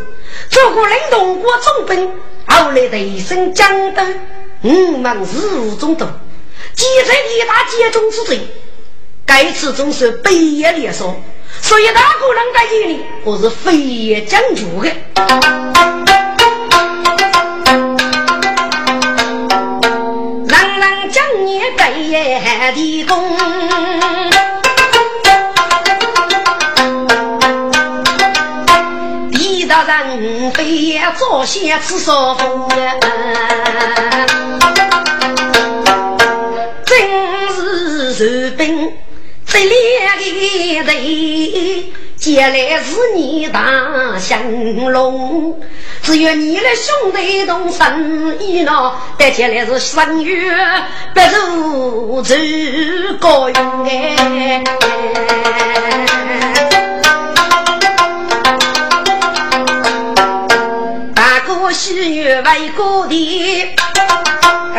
[0.49, 2.11] 做过领动过总兵，
[2.47, 4.15] 后来的一身江东，
[4.63, 6.07] 五门事务中多，
[6.73, 8.39] 积在一大阶中之最。
[9.25, 11.15] 该次总是北野连说，
[11.61, 14.89] 所以大个人在眼里，我是非也讲究的。
[20.47, 23.37] 人人讲你该也地公。
[30.53, 32.95] 非早先吃少风呀，
[36.85, 36.97] 真
[37.55, 38.93] 是受兵
[39.45, 40.17] 这两
[40.85, 41.85] 个人。
[42.17, 43.59] 接来是你大
[44.19, 44.39] 相
[44.91, 45.59] 龙，
[46.03, 48.93] 只有你的兄弟同生意呢。
[49.17, 50.53] 但接来是三月
[51.15, 52.35] 不如走
[53.19, 54.63] 高勇哎。
[61.73, 63.73] 西女为故地。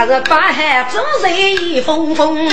[0.05, 2.49] 可是八海走水风风。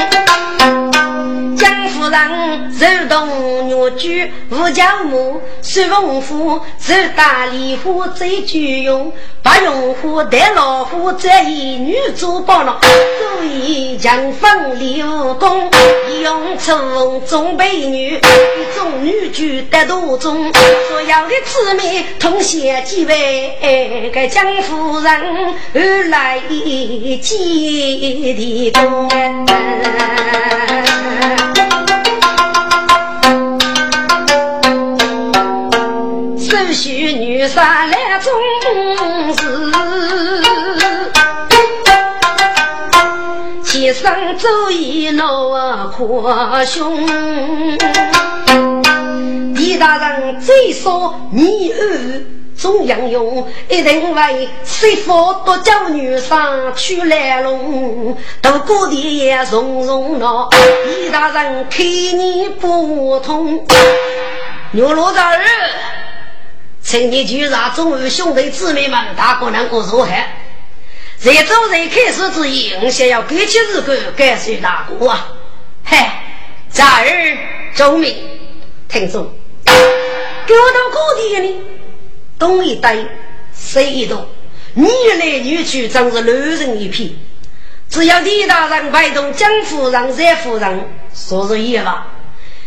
[1.57, 15.71] 江夫人手动女婿吴家母，孙凤虎手打梨花最具用，把用户带老虎这一女主包了，故意将分李武功，
[16.21, 25.11] 用出中美女，一众女婿得多中，所有的姊妹同写几位，给江夫人
[25.73, 27.17] 而来接
[28.33, 29.09] 的功。
[36.37, 38.33] 手续女杀来重
[39.35, 39.71] 视，
[43.63, 45.23] 起身走一路
[45.95, 47.07] 阔胸。
[49.55, 52.38] 李大人最说你儿。
[52.59, 60.49] 中央用一定为师傅多教女上去来龙，都过的也从容了。
[60.85, 63.65] 李大人看你不通，
[64.71, 65.47] 牛罗大人，
[66.81, 70.09] 请你就让众位兄弟姊妹们大哥能够如何？
[71.17, 75.31] 在走在开始之前，我想要给起日干感谢大哥啊！
[75.85, 75.97] 嘿，
[76.75, 77.37] 大人
[77.73, 78.13] 周明，
[78.89, 79.31] 听众，
[79.63, 81.78] 给我到过的呢？
[82.39, 83.05] 东一堆，
[83.53, 84.25] 西一栋，
[84.73, 84.87] 女
[85.19, 87.11] 来女去，真是乱成一片。
[87.89, 92.07] 只要李大人陪同江夫人、热夫人，说是一吧。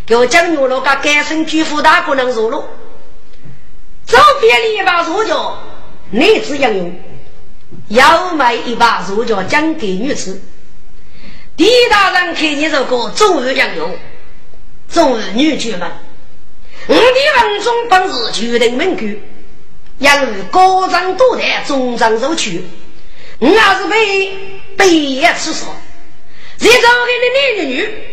[0.04, 2.64] 给我江牛罗个改成巨富大姑娘入路，
[4.04, 5.62] 周边里一把手脚，
[6.10, 6.94] 男子养用，
[7.88, 10.42] 要买一把手脚讲给女子。
[11.56, 13.96] 李大人看你这个中日养用，
[14.90, 15.88] 中日女眷们，
[16.88, 19.22] 我的文中本是决定门规。
[20.02, 22.64] 要如高张多台，中张受屈，
[23.38, 24.36] 我还是被
[24.76, 25.66] 被也吃少。
[26.58, 28.04] 这招给的男女女，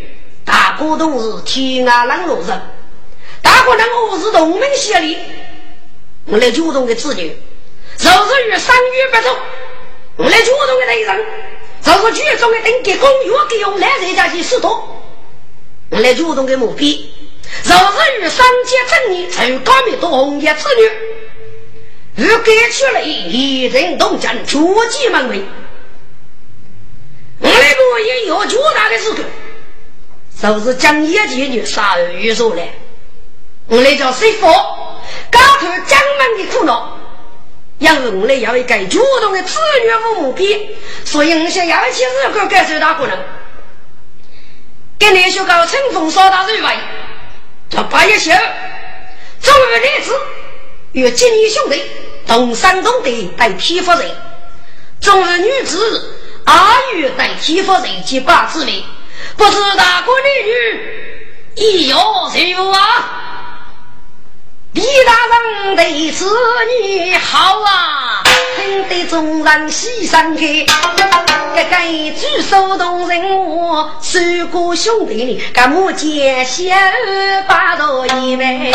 [0.45, 2.61] 大哥都是天涯浪落人，
[3.41, 5.17] 大哥能我是同门协力，
[6.25, 7.35] 我来主动的子女，
[7.97, 9.35] 就是与三月不走，
[10.17, 11.25] 我来主动的内人，
[11.81, 15.03] 就是剧中的登记公约给用来人家去许多，
[15.89, 21.18] 我来主动的目标，就是与三界正义，才有高明的红叶子女。
[22.19, 25.41] 如改去了，一人动真，出击门楣。
[27.39, 29.25] 我那个也有巨大的事干，
[30.41, 32.67] 就是将业绩女杀而预说来。
[33.67, 36.97] 我来叫师傅，搞出江门的苦恼，
[37.77, 43.17] 因为我来要一个主动的子女父母比，所以我想要一起日干干受大可能。
[44.97, 46.69] 跟你说搞乘风扫大水位，
[47.69, 48.39] 叫八月十二，
[49.41, 50.13] 终于来子
[50.93, 51.81] 与金义兄弟。
[52.27, 54.11] 东山东的代替夫人，
[55.01, 56.15] 中日女子
[56.45, 58.83] 阿玉代替夫人及八子妹，
[59.35, 61.97] 不知大哥女女，亦有
[62.31, 63.28] 谁有啊？
[64.79, 66.25] 李大人对此
[66.81, 68.23] 你好啊，
[68.55, 70.65] 听得众人喜上开，一
[71.53, 76.63] 个举手动人我，三个兄弟里，干木剑小
[77.45, 78.71] 八道一位。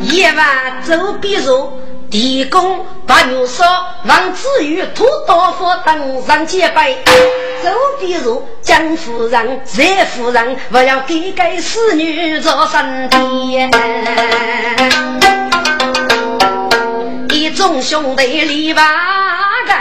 [0.00, 1.70] 一碗粥比如
[2.12, 3.64] 地公把牛烧，
[4.04, 6.98] 王子玉土豆腐登上几杯。
[7.64, 13.66] 粥比如江夫人、热夫人，不要给给侍女做身体。
[17.30, 18.82] 一众兄弟里八
[19.66, 19.72] 个，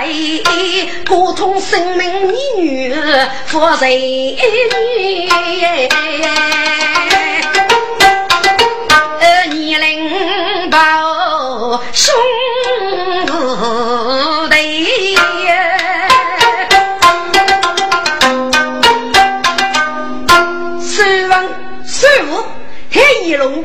[1.10, 2.96] 沟通生命一女
[3.46, 3.86] 负责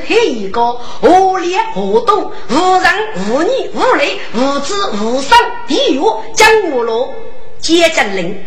[0.08, 2.92] 一个，我业活动，无人
[3.28, 6.00] 无女无累无知无伤，地狱
[6.34, 7.14] 将无落，
[7.58, 8.44] 皆将令。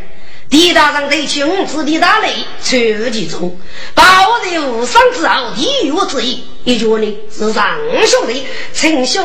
[0.49, 2.29] 地大上对穷子的大雷，
[2.63, 3.55] 出其中，
[3.93, 4.03] 保
[4.43, 6.43] 在无上之后，地狱之意。
[6.63, 9.23] 一句呢是上兄弟，称兄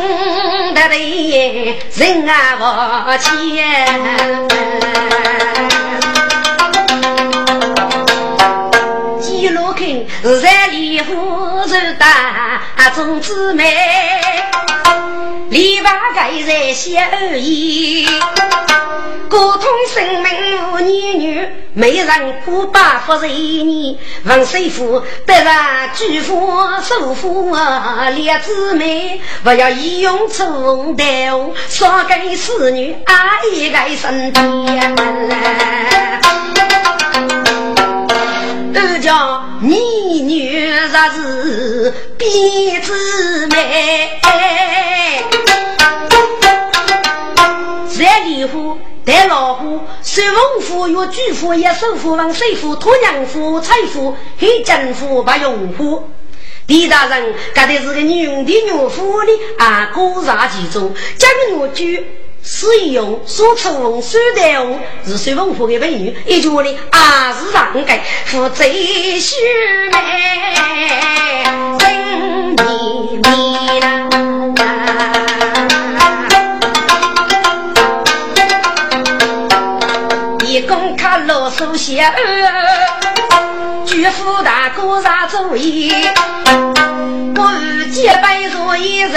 [0.74, 4.44] 的弟，人啊不欠。
[12.76, 13.64] 大众姊妹，
[15.48, 15.84] 篱笆
[16.14, 18.06] 盖在小而已。
[19.30, 23.98] 古通生命无年女，没人苦把夫人你。
[24.24, 25.54] 王师傅得上
[25.94, 26.52] 举夫
[26.82, 34.94] 首富啊，两姊妹不要一用粗刀，少给侍女阿一个身边。
[38.74, 39.93] 都叫你
[40.34, 44.10] 女若是比姊妹，
[47.96, 48.76] 在里户。
[49.04, 56.10] 带老虎，孙文虎与巨虎也守虎王水虎托娘虎财虎黑金虎把用虎。
[56.66, 62.02] 李大人，这的是个女的女夫的啊，古刹其中，将我举
[62.46, 69.34] 使用所出文书的物是孙文虎的美女，一句呢啊是让给负责须
[69.90, 69.98] 眉
[71.78, 74.08] 真你你啦。
[80.46, 82.04] 一公卡老手写，
[83.86, 85.90] 巨富大哥啥主意？
[87.36, 87.50] 我
[88.04, 89.14] 与结拜做一人，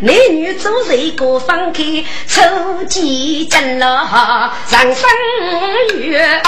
[0.00, 1.82] 男女做谁各分开？
[2.28, 5.10] 抽几针了上生
[5.98, 6.40] 月，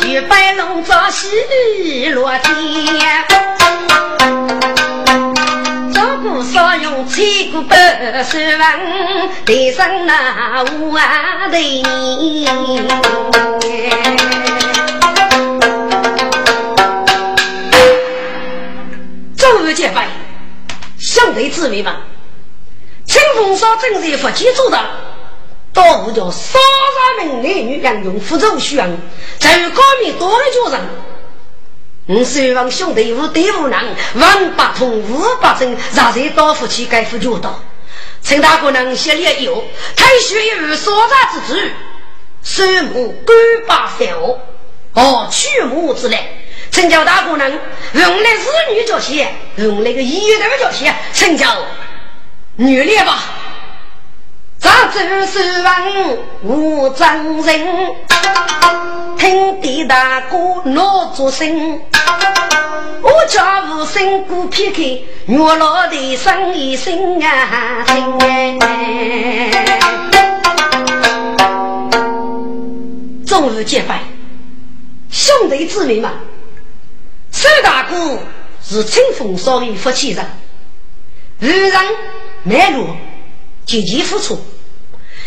[0.00, 3.22] 举杯龙朝喜落天。
[6.22, 12.48] 不少用千古百世文，对上那无啊对你。
[19.74, 20.06] 结拜，
[21.24, 21.90] 相对姊妹们，
[23.06, 24.78] 清风山正是福气做的，
[25.72, 26.60] 到处叫三
[27.16, 28.98] 三名男女两用福州选，
[29.38, 30.80] 在高面多的脚上。
[32.08, 37.58] 我希望兄弟无对无能，万八通五八正，让谁到夫妻该夫教导。
[38.22, 39.64] 陈大哥能写烈有，
[39.96, 41.70] 太学有所在之处，
[42.42, 44.08] 收母官八三
[44.94, 46.18] 哦，哦取母之类。
[46.70, 47.50] 陈教大哥能
[47.92, 51.46] 用来子女教写，用那个医院的教写，陈教
[52.56, 53.24] 女烈吧。
[54.58, 57.94] 咱走是王无真人，
[59.18, 61.80] 听地大哥闹作声。
[63.02, 64.82] 我家无声鼓撇开，
[65.26, 69.50] 月老的声一声啊听哎。
[73.26, 74.00] 终日结拜，
[75.14, 76.10] 兄弟姊妹们，
[77.30, 78.18] 周大哥
[78.60, 80.26] 是清风少的福气人，
[81.38, 81.72] 遇人
[82.42, 82.88] 卖路
[83.64, 84.44] 积极付出。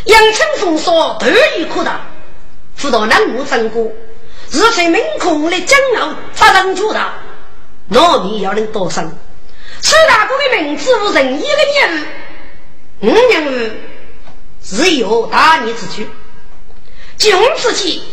[0.03, 2.01] 阳春风霜，得意可大，
[2.75, 3.89] 辅导南无三哥，
[4.51, 7.13] 日在明空的江傲发生巨大，
[7.89, 9.17] 糯米要能多生。
[9.81, 12.07] 苏大哥的名字无人一个年，
[12.99, 13.77] 五年
[14.59, 16.09] 自有大逆之举。
[17.15, 18.03] 今之计，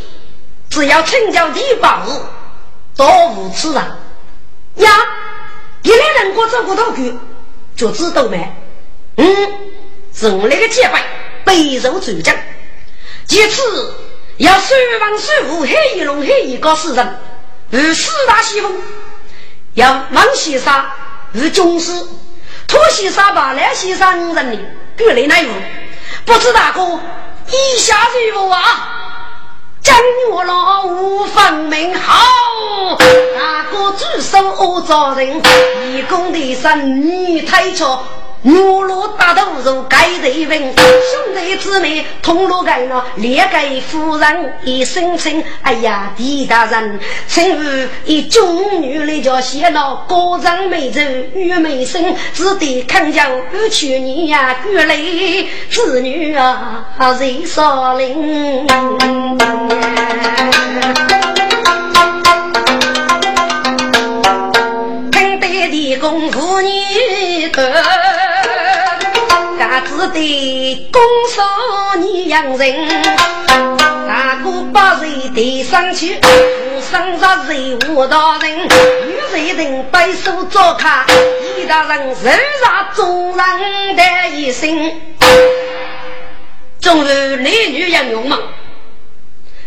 [0.71, 2.03] 只要成就地宝，
[2.97, 3.83] 多无此人。
[4.77, 4.91] 呀，
[5.83, 7.15] 一来人过走过道去，
[7.77, 8.53] 就知道没？
[9.17, 9.27] 嗯，
[10.13, 11.03] 是我那个结拜。
[11.45, 12.35] 备受尊敬，
[13.27, 13.95] 其次
[14.39, 17.21] 要收房收户，黑一龙黑一个死人，
[17.71, 18.73] 与四大西风，
[19.75, 20.91] 要王西沙
[21.35, 21.93] 与军师，
[22.67, 24.59] 托先生把来西沙五人的
[24.97, 25.51] 各来内务，
[26.25, 26.81] 不知大哥
[27.49, 29.04] 意下如何啊？
[29.85, 29.95] 将
[30.33, 35.43] 我老五分明好，大哥举手恶造人，
[35.87, 38.03] 义工的生女太俏。
[38.47, 54.95] 牛罗大头如盖头文，兄弟姊妹同路盖那列盖夫人一声称，哎呀，狄大人，请问一中女来叫写那高长美人玉美生，只得看叫不去你呀，归来
[55.71, 56.85] 子女啊，
[57.19, 58.67] 谁少林？
[65.11, 67.84] 听得的功夫你得。
[70.15, 71.43] 只得拱手
[71.99, 72.89] 你养人，
[74.07, 81.05] 大哥把人抬上去，扶生杀人无大人，女人人白手做卡，
[81.59, 82.15] 一大人肉
[82.63, 85.01] 杀众人的一生。
[86.81, 88.41] 终日男女杨勇猛，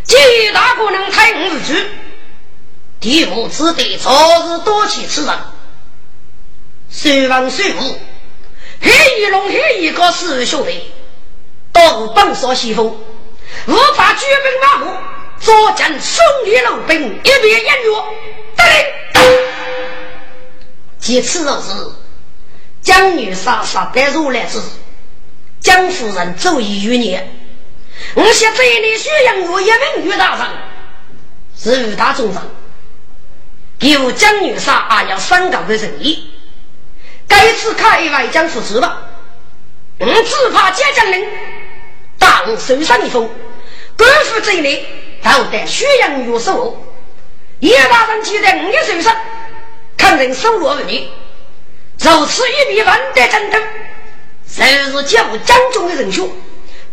[0.03, 0.15] 几
[0.53, 1.85] 大可能太无趣。
[3.01, 4.11] 第五次的早
[4.45, 5.35] 日多起此人，
[6.89, 7.99] 虽王虽武，
[8.81, 10.91] 黑一龙黑一个师兄弟，
[11.71, 12.87] 到本所西风，
[13.67, 14.97] 无法举兵马虎，
[15.39, 18.05] 左见胜利老兵一边演乐，
[18.55, 18.63] 得
[19.13, 19.31] 令。
[20.99, 21.95] 即此日子，
[22.81, 24.59] 江女杀杀得如来之。
[25.59, 27.29] 江夫人走一余年，
[28.13, 30.47] 我现在里宣扬我一名女大人，
[31.57, 32.41] 是大众人，
[33.79, 36.29] 有江女杀啊要三岗的人意，
[37.27, 39.09] 该次开外江夫子了，
[39.99, 41.25] 我只怕接江令，
[42.17, 43.29] 当受上一封，
[43.97, 44.85] 官府这里
[45.23, 46.83] 都得宣扬于手，
[47.59, 49.15] 叶大人记得我的手上，
[49.97, 51.07] 肯定收罗儿女，
[51.99, 53.59] 如此一笔万得争斗。
[54.47, 56.29] 谁是接我江中的人选，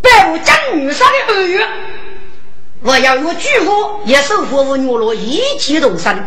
[0.02, 1.64] 拜我江女杀的儿女，
[2.82, 6.26] 我要用巨火也守护我女罗一起动身。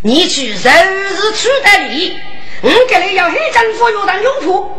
[0.00, 2.18] 你去日日取得利，
[2.62, 4.70] 我给你要黑政府有当拥护，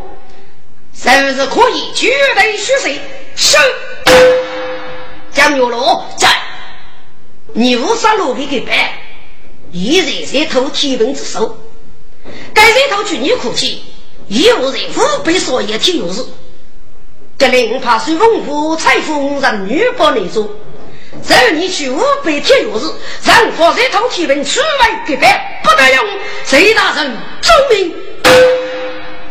[1.04, 2.98] 日日可以绝对虚实。
[3.36, 3.56] 是
[5.32, 6.28] 江女罗在，
[7.52, 8.74] 你无杀罗给给办，
[9.70, 11.56] 一人在偷天本之手，
[12.52, 13.84] 该在偷去你哭泣。
[14.26, 16.26] 一无人五百所一体有事，
[17.38, 20.50] 这令怕水文府财富让女保内做，
[21.26, 22.92] 只你去五百天有事，
[23.24, 26.04] 让佛在偷天文出外给办，不得用
[26.44, 27.94] 谁大人忠明。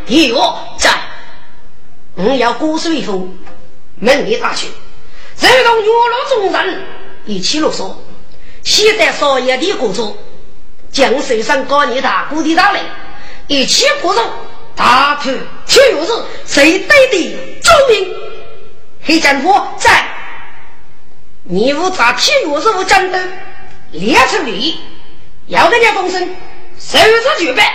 [0.06, 0.92] 第二在，
[2.16, 3.38] 我要过水风，
[4.00, 4.68] 门里打去，
[5.40, 6.84] 这同月落众人
[7.26, 7.94] 一起啰嗦，
[8.64, 10.18] 现在少爷的工作，
[10.92, 12.80] 将手上高你大姑的大雷
[13.48, 14.20] 一起不入。
[14.76, 15.32] 大头
[15.66, 18.16] 铁钥匙，谁对的忠明？
[19.04, 20.07] 黑战夫在，
[21.50, 23.18] 你无查铁钥匙无战斗，
[23.92, 24.82] 列出礼，
[25.46, 26.20] 要跟人家风声，
[26.78, 27.66] 收拾举办，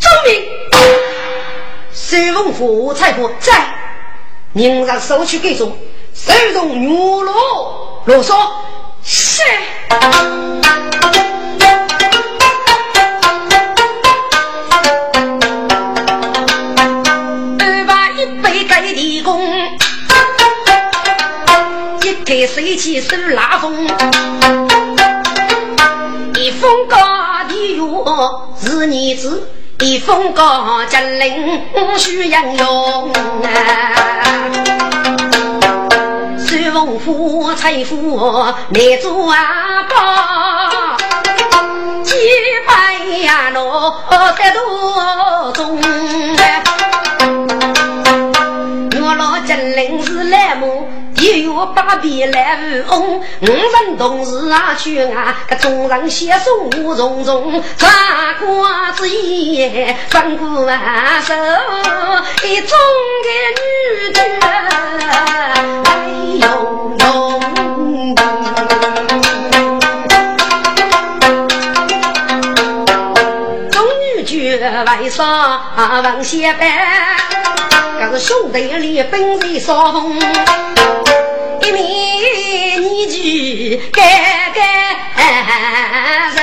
[0.00, 0.44] 忠明。
[1.92, 3.52] 水龙府财富在，
[4.52, 5.78] 宁让收取给中，
[6.12, 8.34] 收容牛罗罗嗦
[9.04, 9.42] 是。
[22.34, 23.86] 开水起手拉风，
[26.34, 26.98] 一风高
[27.48, 31.62] 的哟是女子，一风高金陵
[31.96, 33.12] 需英勇
[33.44, 33.48] 啊！
[36.36, 38.18] 水风富财富
[38.70, 40.96] 难做啊宝，
[42.02, 42.16] 几
[42.66, 45.80] 百呀落得多中。
[49.00, 50.88] 我老金陵是来木。
[51.16, 57.92] 一月八边来无翁，五人同时啊去啊，个众人携手无重重，穿
[58.38, 61.34] 过之夜，翻过万手，
[62.44, 62.78] 一中
[63.24, 63.28] 的
[63.60, 63.64] 女
[64.12, 64.18] 眷
[65.84, 65.92] 哎
[66.40, 66.46] 呦
[66.98, 67.04] 呦，
[73.70, 73.82] 中
[74.16, 74.34] 女眷
[75.00, 75.22] 为啥
[76.02, 77.23] 往下拜？
[78.18, 80.16] 兄弟里本在烧风，
[81.62, 84.60] 一面你去盖盖
[86.34, 86.42] 人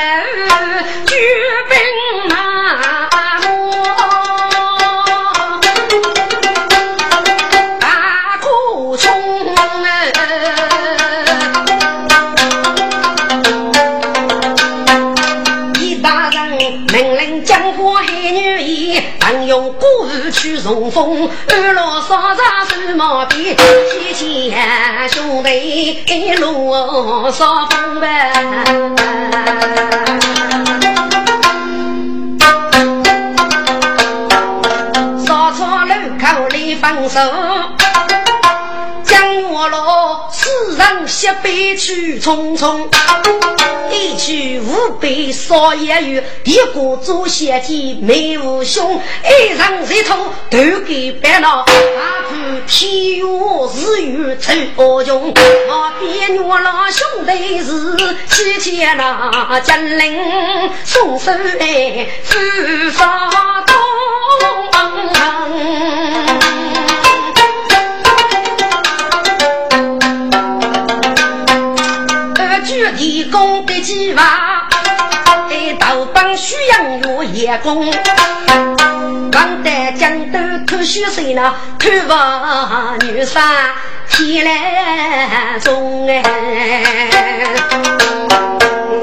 [20.41, 23.55] 去重逢，二老少长手毛笔，
[23.91, 26.73] 提前兄弟一路
[27.29, 28.31] 扫风呗。
[35.23, 37.19] 扫草路口里分手。
[40.93, 42.89] 人西北去匆匆，
[43.91, 50.17] 一去五百少一月，一个做贤弟没无兄，一人一头
[50.49, 51.47] 都给白了。
[51.47, 51.65] 阿
[52.29, 53.23] 看天月
[53.75, 57.95] 日月走不穷，我边月老兄弟是
[58.27, 60.19] 七千那金陵
[60.83, 62.37] 送手来福
[62.91, 63.29] 发
[63.65, 63.75] 东。
[73.91, 74.25] 希望
[75.49, 77.85] 给道帮徐阳我叶公，
[79.33, 79.69] 王德
[79.99, 81.53] 江都偷学谁呢？
[81.77, 83.43] 偷我女山
[84.09, 86.23] 天来中哎，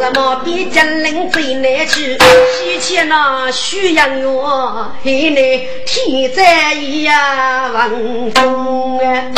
[0.00, 2.16] 我毛笔金陵最难去，
[2.58, 6.72] 西迁那徐阳我海内天灾
[7.02, 7.90] 呀，王
[8.32, 9.30] 中哎。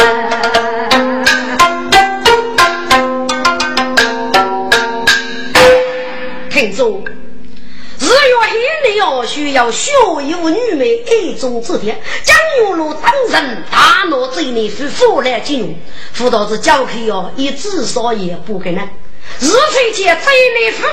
[6.61, 7.03] 听众，
[7.99, 8.53] 日月海
[8.85, 9.91] 内哦，需要学
[10.29, 15.75] 有女美爱中之天，江永路当人大闹这内是福来金融，
[16.13, 18.85] 辅导是教课哦，一至少也不可能。
[19.39, 20.87] 日费节在内府，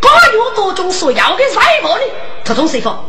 [0.00, 2.02] 高月多中所要的财宝呢？
[2.42, 3.06] 特种谁方，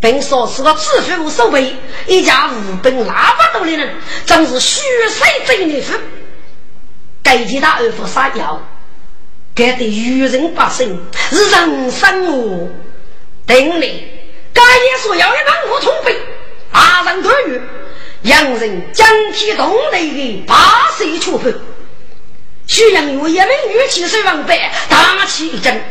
[0.00, 4.80] 并说是个自负无所谓，一家无本那么多的人，真是虚
[5.10, 5.92] 岁在内府。
[7.22, 8.58] 该其他二夫撒娇，
[9.54, 10.98] 该对愚人百姓
[11.30, 12.68] 是人生哦。
[13.46, 14.04] 等你，
[14.52, 16.16] 该也所要的万物通背，
[16.70, 17.60] 阿人多余，
[18.22, 21.54] 洋人将其动内的八岁处分。
[22.66, 25.82] 徐阳月一名女气水王白，大气一阵。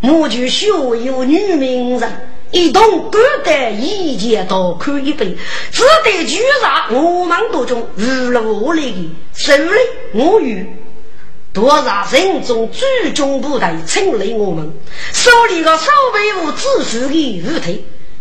[0.00, 5.34] 母就学有女名人，一同各得一件刀看一杯，
[5.72, 9.80] 只得居上我们多中娱乐我来的手里
[10.12, 10.66] 我与
[11.56, 14.74] 多少人中最终部队称来我们
[15.14, 17.78] 手里个守备物自负的舞台，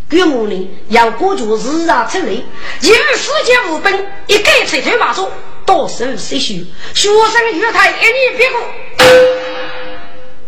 [0.09, 3.93] 给我呢要过住日常称来，一日世界无本，
[4.27, 5.29] 一改吹头马说。
[5.65, 6.63] 到时候谁学？
[6.93, 8.61] 学生月台一年别过，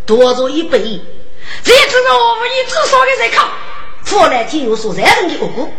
[0.05, 0.77] 多做一百。
[0.79, 3.49] 这只是我们一至少的在考，
[4.05, 5.69] 后来听有所认真的恶果。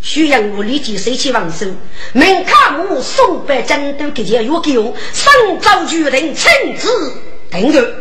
[0.00, 1.66] 徐阳我立即收起王手，
[2.12, 6.88] 门卡我送百战斗给家约给用，上早决定亲自
[7.50, 7.94] 登个。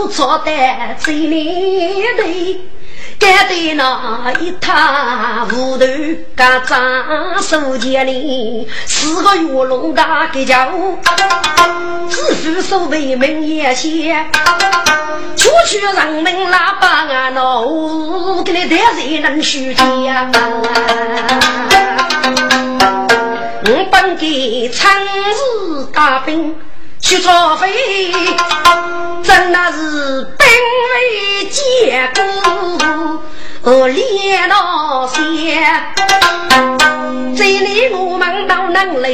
[0.00, 0.50] 做错的
[0.98, 2.24] 最里头。
[3.18, 5.84] 该对那一塌糊涂，
[6.34, 10.70] 家长手间里四个月龙大给叫，
[12.08, 14.24] 自负所谓门也些，
[15.36, 20.30] 出去让门喇叭啊闹，给你带谁能输家？
[23.66, 26.56] 我本给长日大兵。
[27.00, 28.12] 去造飞，
[29.22, 30.46] 真那是兵
[30.92, 33.22] 为结果，
[33.62, 35.60] 呃，连到线。
[37.36, 39.08] 这里我们都能来，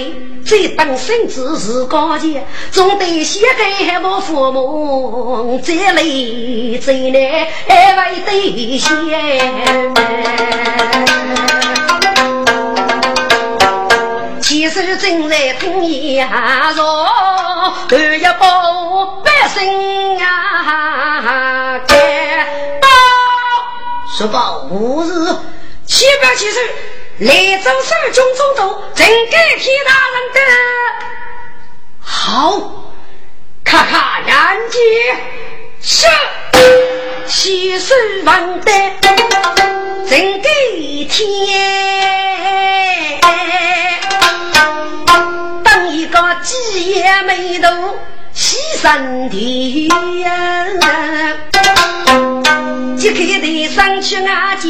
[0.44, 7.48] 这等身子是高洁，总得先给我父母这里这来
[7.96, 8.94] 为对先。
[14.68, 16.28] 其实正在听言
[16.74, 17.06] 说。
[17.88, 21.80] 都要保百姓啊！
[21.86, 21.94] 该
[22.80, 22.88] 报
[24.18, 25.08] 说报五日
[25.86, 26.58] 七百七十，
[27.20, 30.40] 来州守军总督正给替大人的
[32.00, 32.60] 好，
[33.62, 34.34] 看看眼
[34.68, 34.80] 睛
[35.80, 36.08] 是
[37.28, 37.94] 七十
[38.24, 38.72] 万的
[40.08, 42.45] 正给天。
[46.78, 47.68] 也没头，
[48.34, 49.88] 牺牲的
[50.20, 50.66] 呀！
[52.96, 54.68] 即刻得上去阿姐，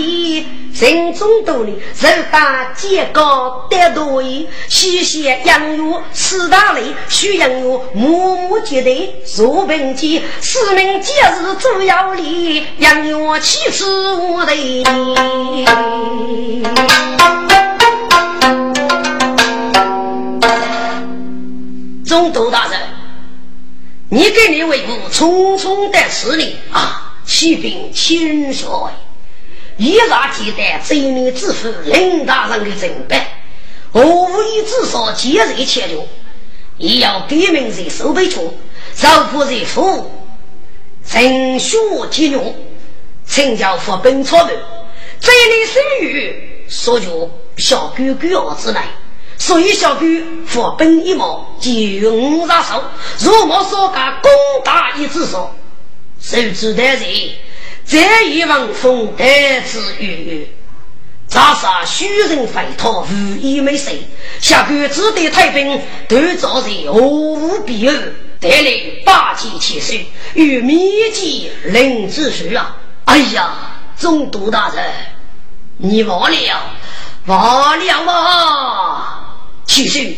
[0.74, 5.82] 心中多呢，手打肩高得多一，西斜杨月
[6.12, 8.90] 四大雷，徐杨月默默接待
[9.24, 14.54] 坐平间，四名节日主要礼，杨月岂是我的
[22.16, 22.80] 总督大人，
[24.08, 28.66] 你给你为父匆匆的十年啊，启禀千岁，
[29.76, 33.20] 依然记得这年之父林大人的准备，
[33.92, 36.08] 我无意至少节日前流，
[36.78, 38.58] 也要改名在守备处，
[38.94, 40.10] 少负在府，
[41.12, 41.76] 人血
[42.10, 42.56] 体用，
[43.26, 44.54] 请教父本草的，
[45.20, 48.86] 这里生育，所求小哥哥儿子来。
[49.38, 50.00] 所以小狗
[50.46, 51.70] 佛本一毛，就
[52.10, 52.82] 五杀手。
[53.20, 54.30] 如我所讲，攻
[54.64, 55.54] 打一之说，
[56.20, 57.02] 受之的人，
[57.86, 60.50] 这一望风得之语。
[61.28, 64.00] 查杀虚人匪逃，无一没谁。
[64.40, 67.92] 下官只得太平，都造在何无必恶，
[68.40, 69.94] 得来八戒起手，
[70.34, 72.76] 与秘籍领之事啊！
[73.06, 73.50] 哎呀，
[73.96, 74.84] 总督大人，
[75.78, 76.62] 你忘了，
[77.26, 79.25] 忘了吗？
[79.66, 80.14] 其实，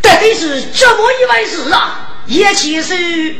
[0.00, 2.22] 到底是这么一回事啊？
[2.26, 3.34] 也其实。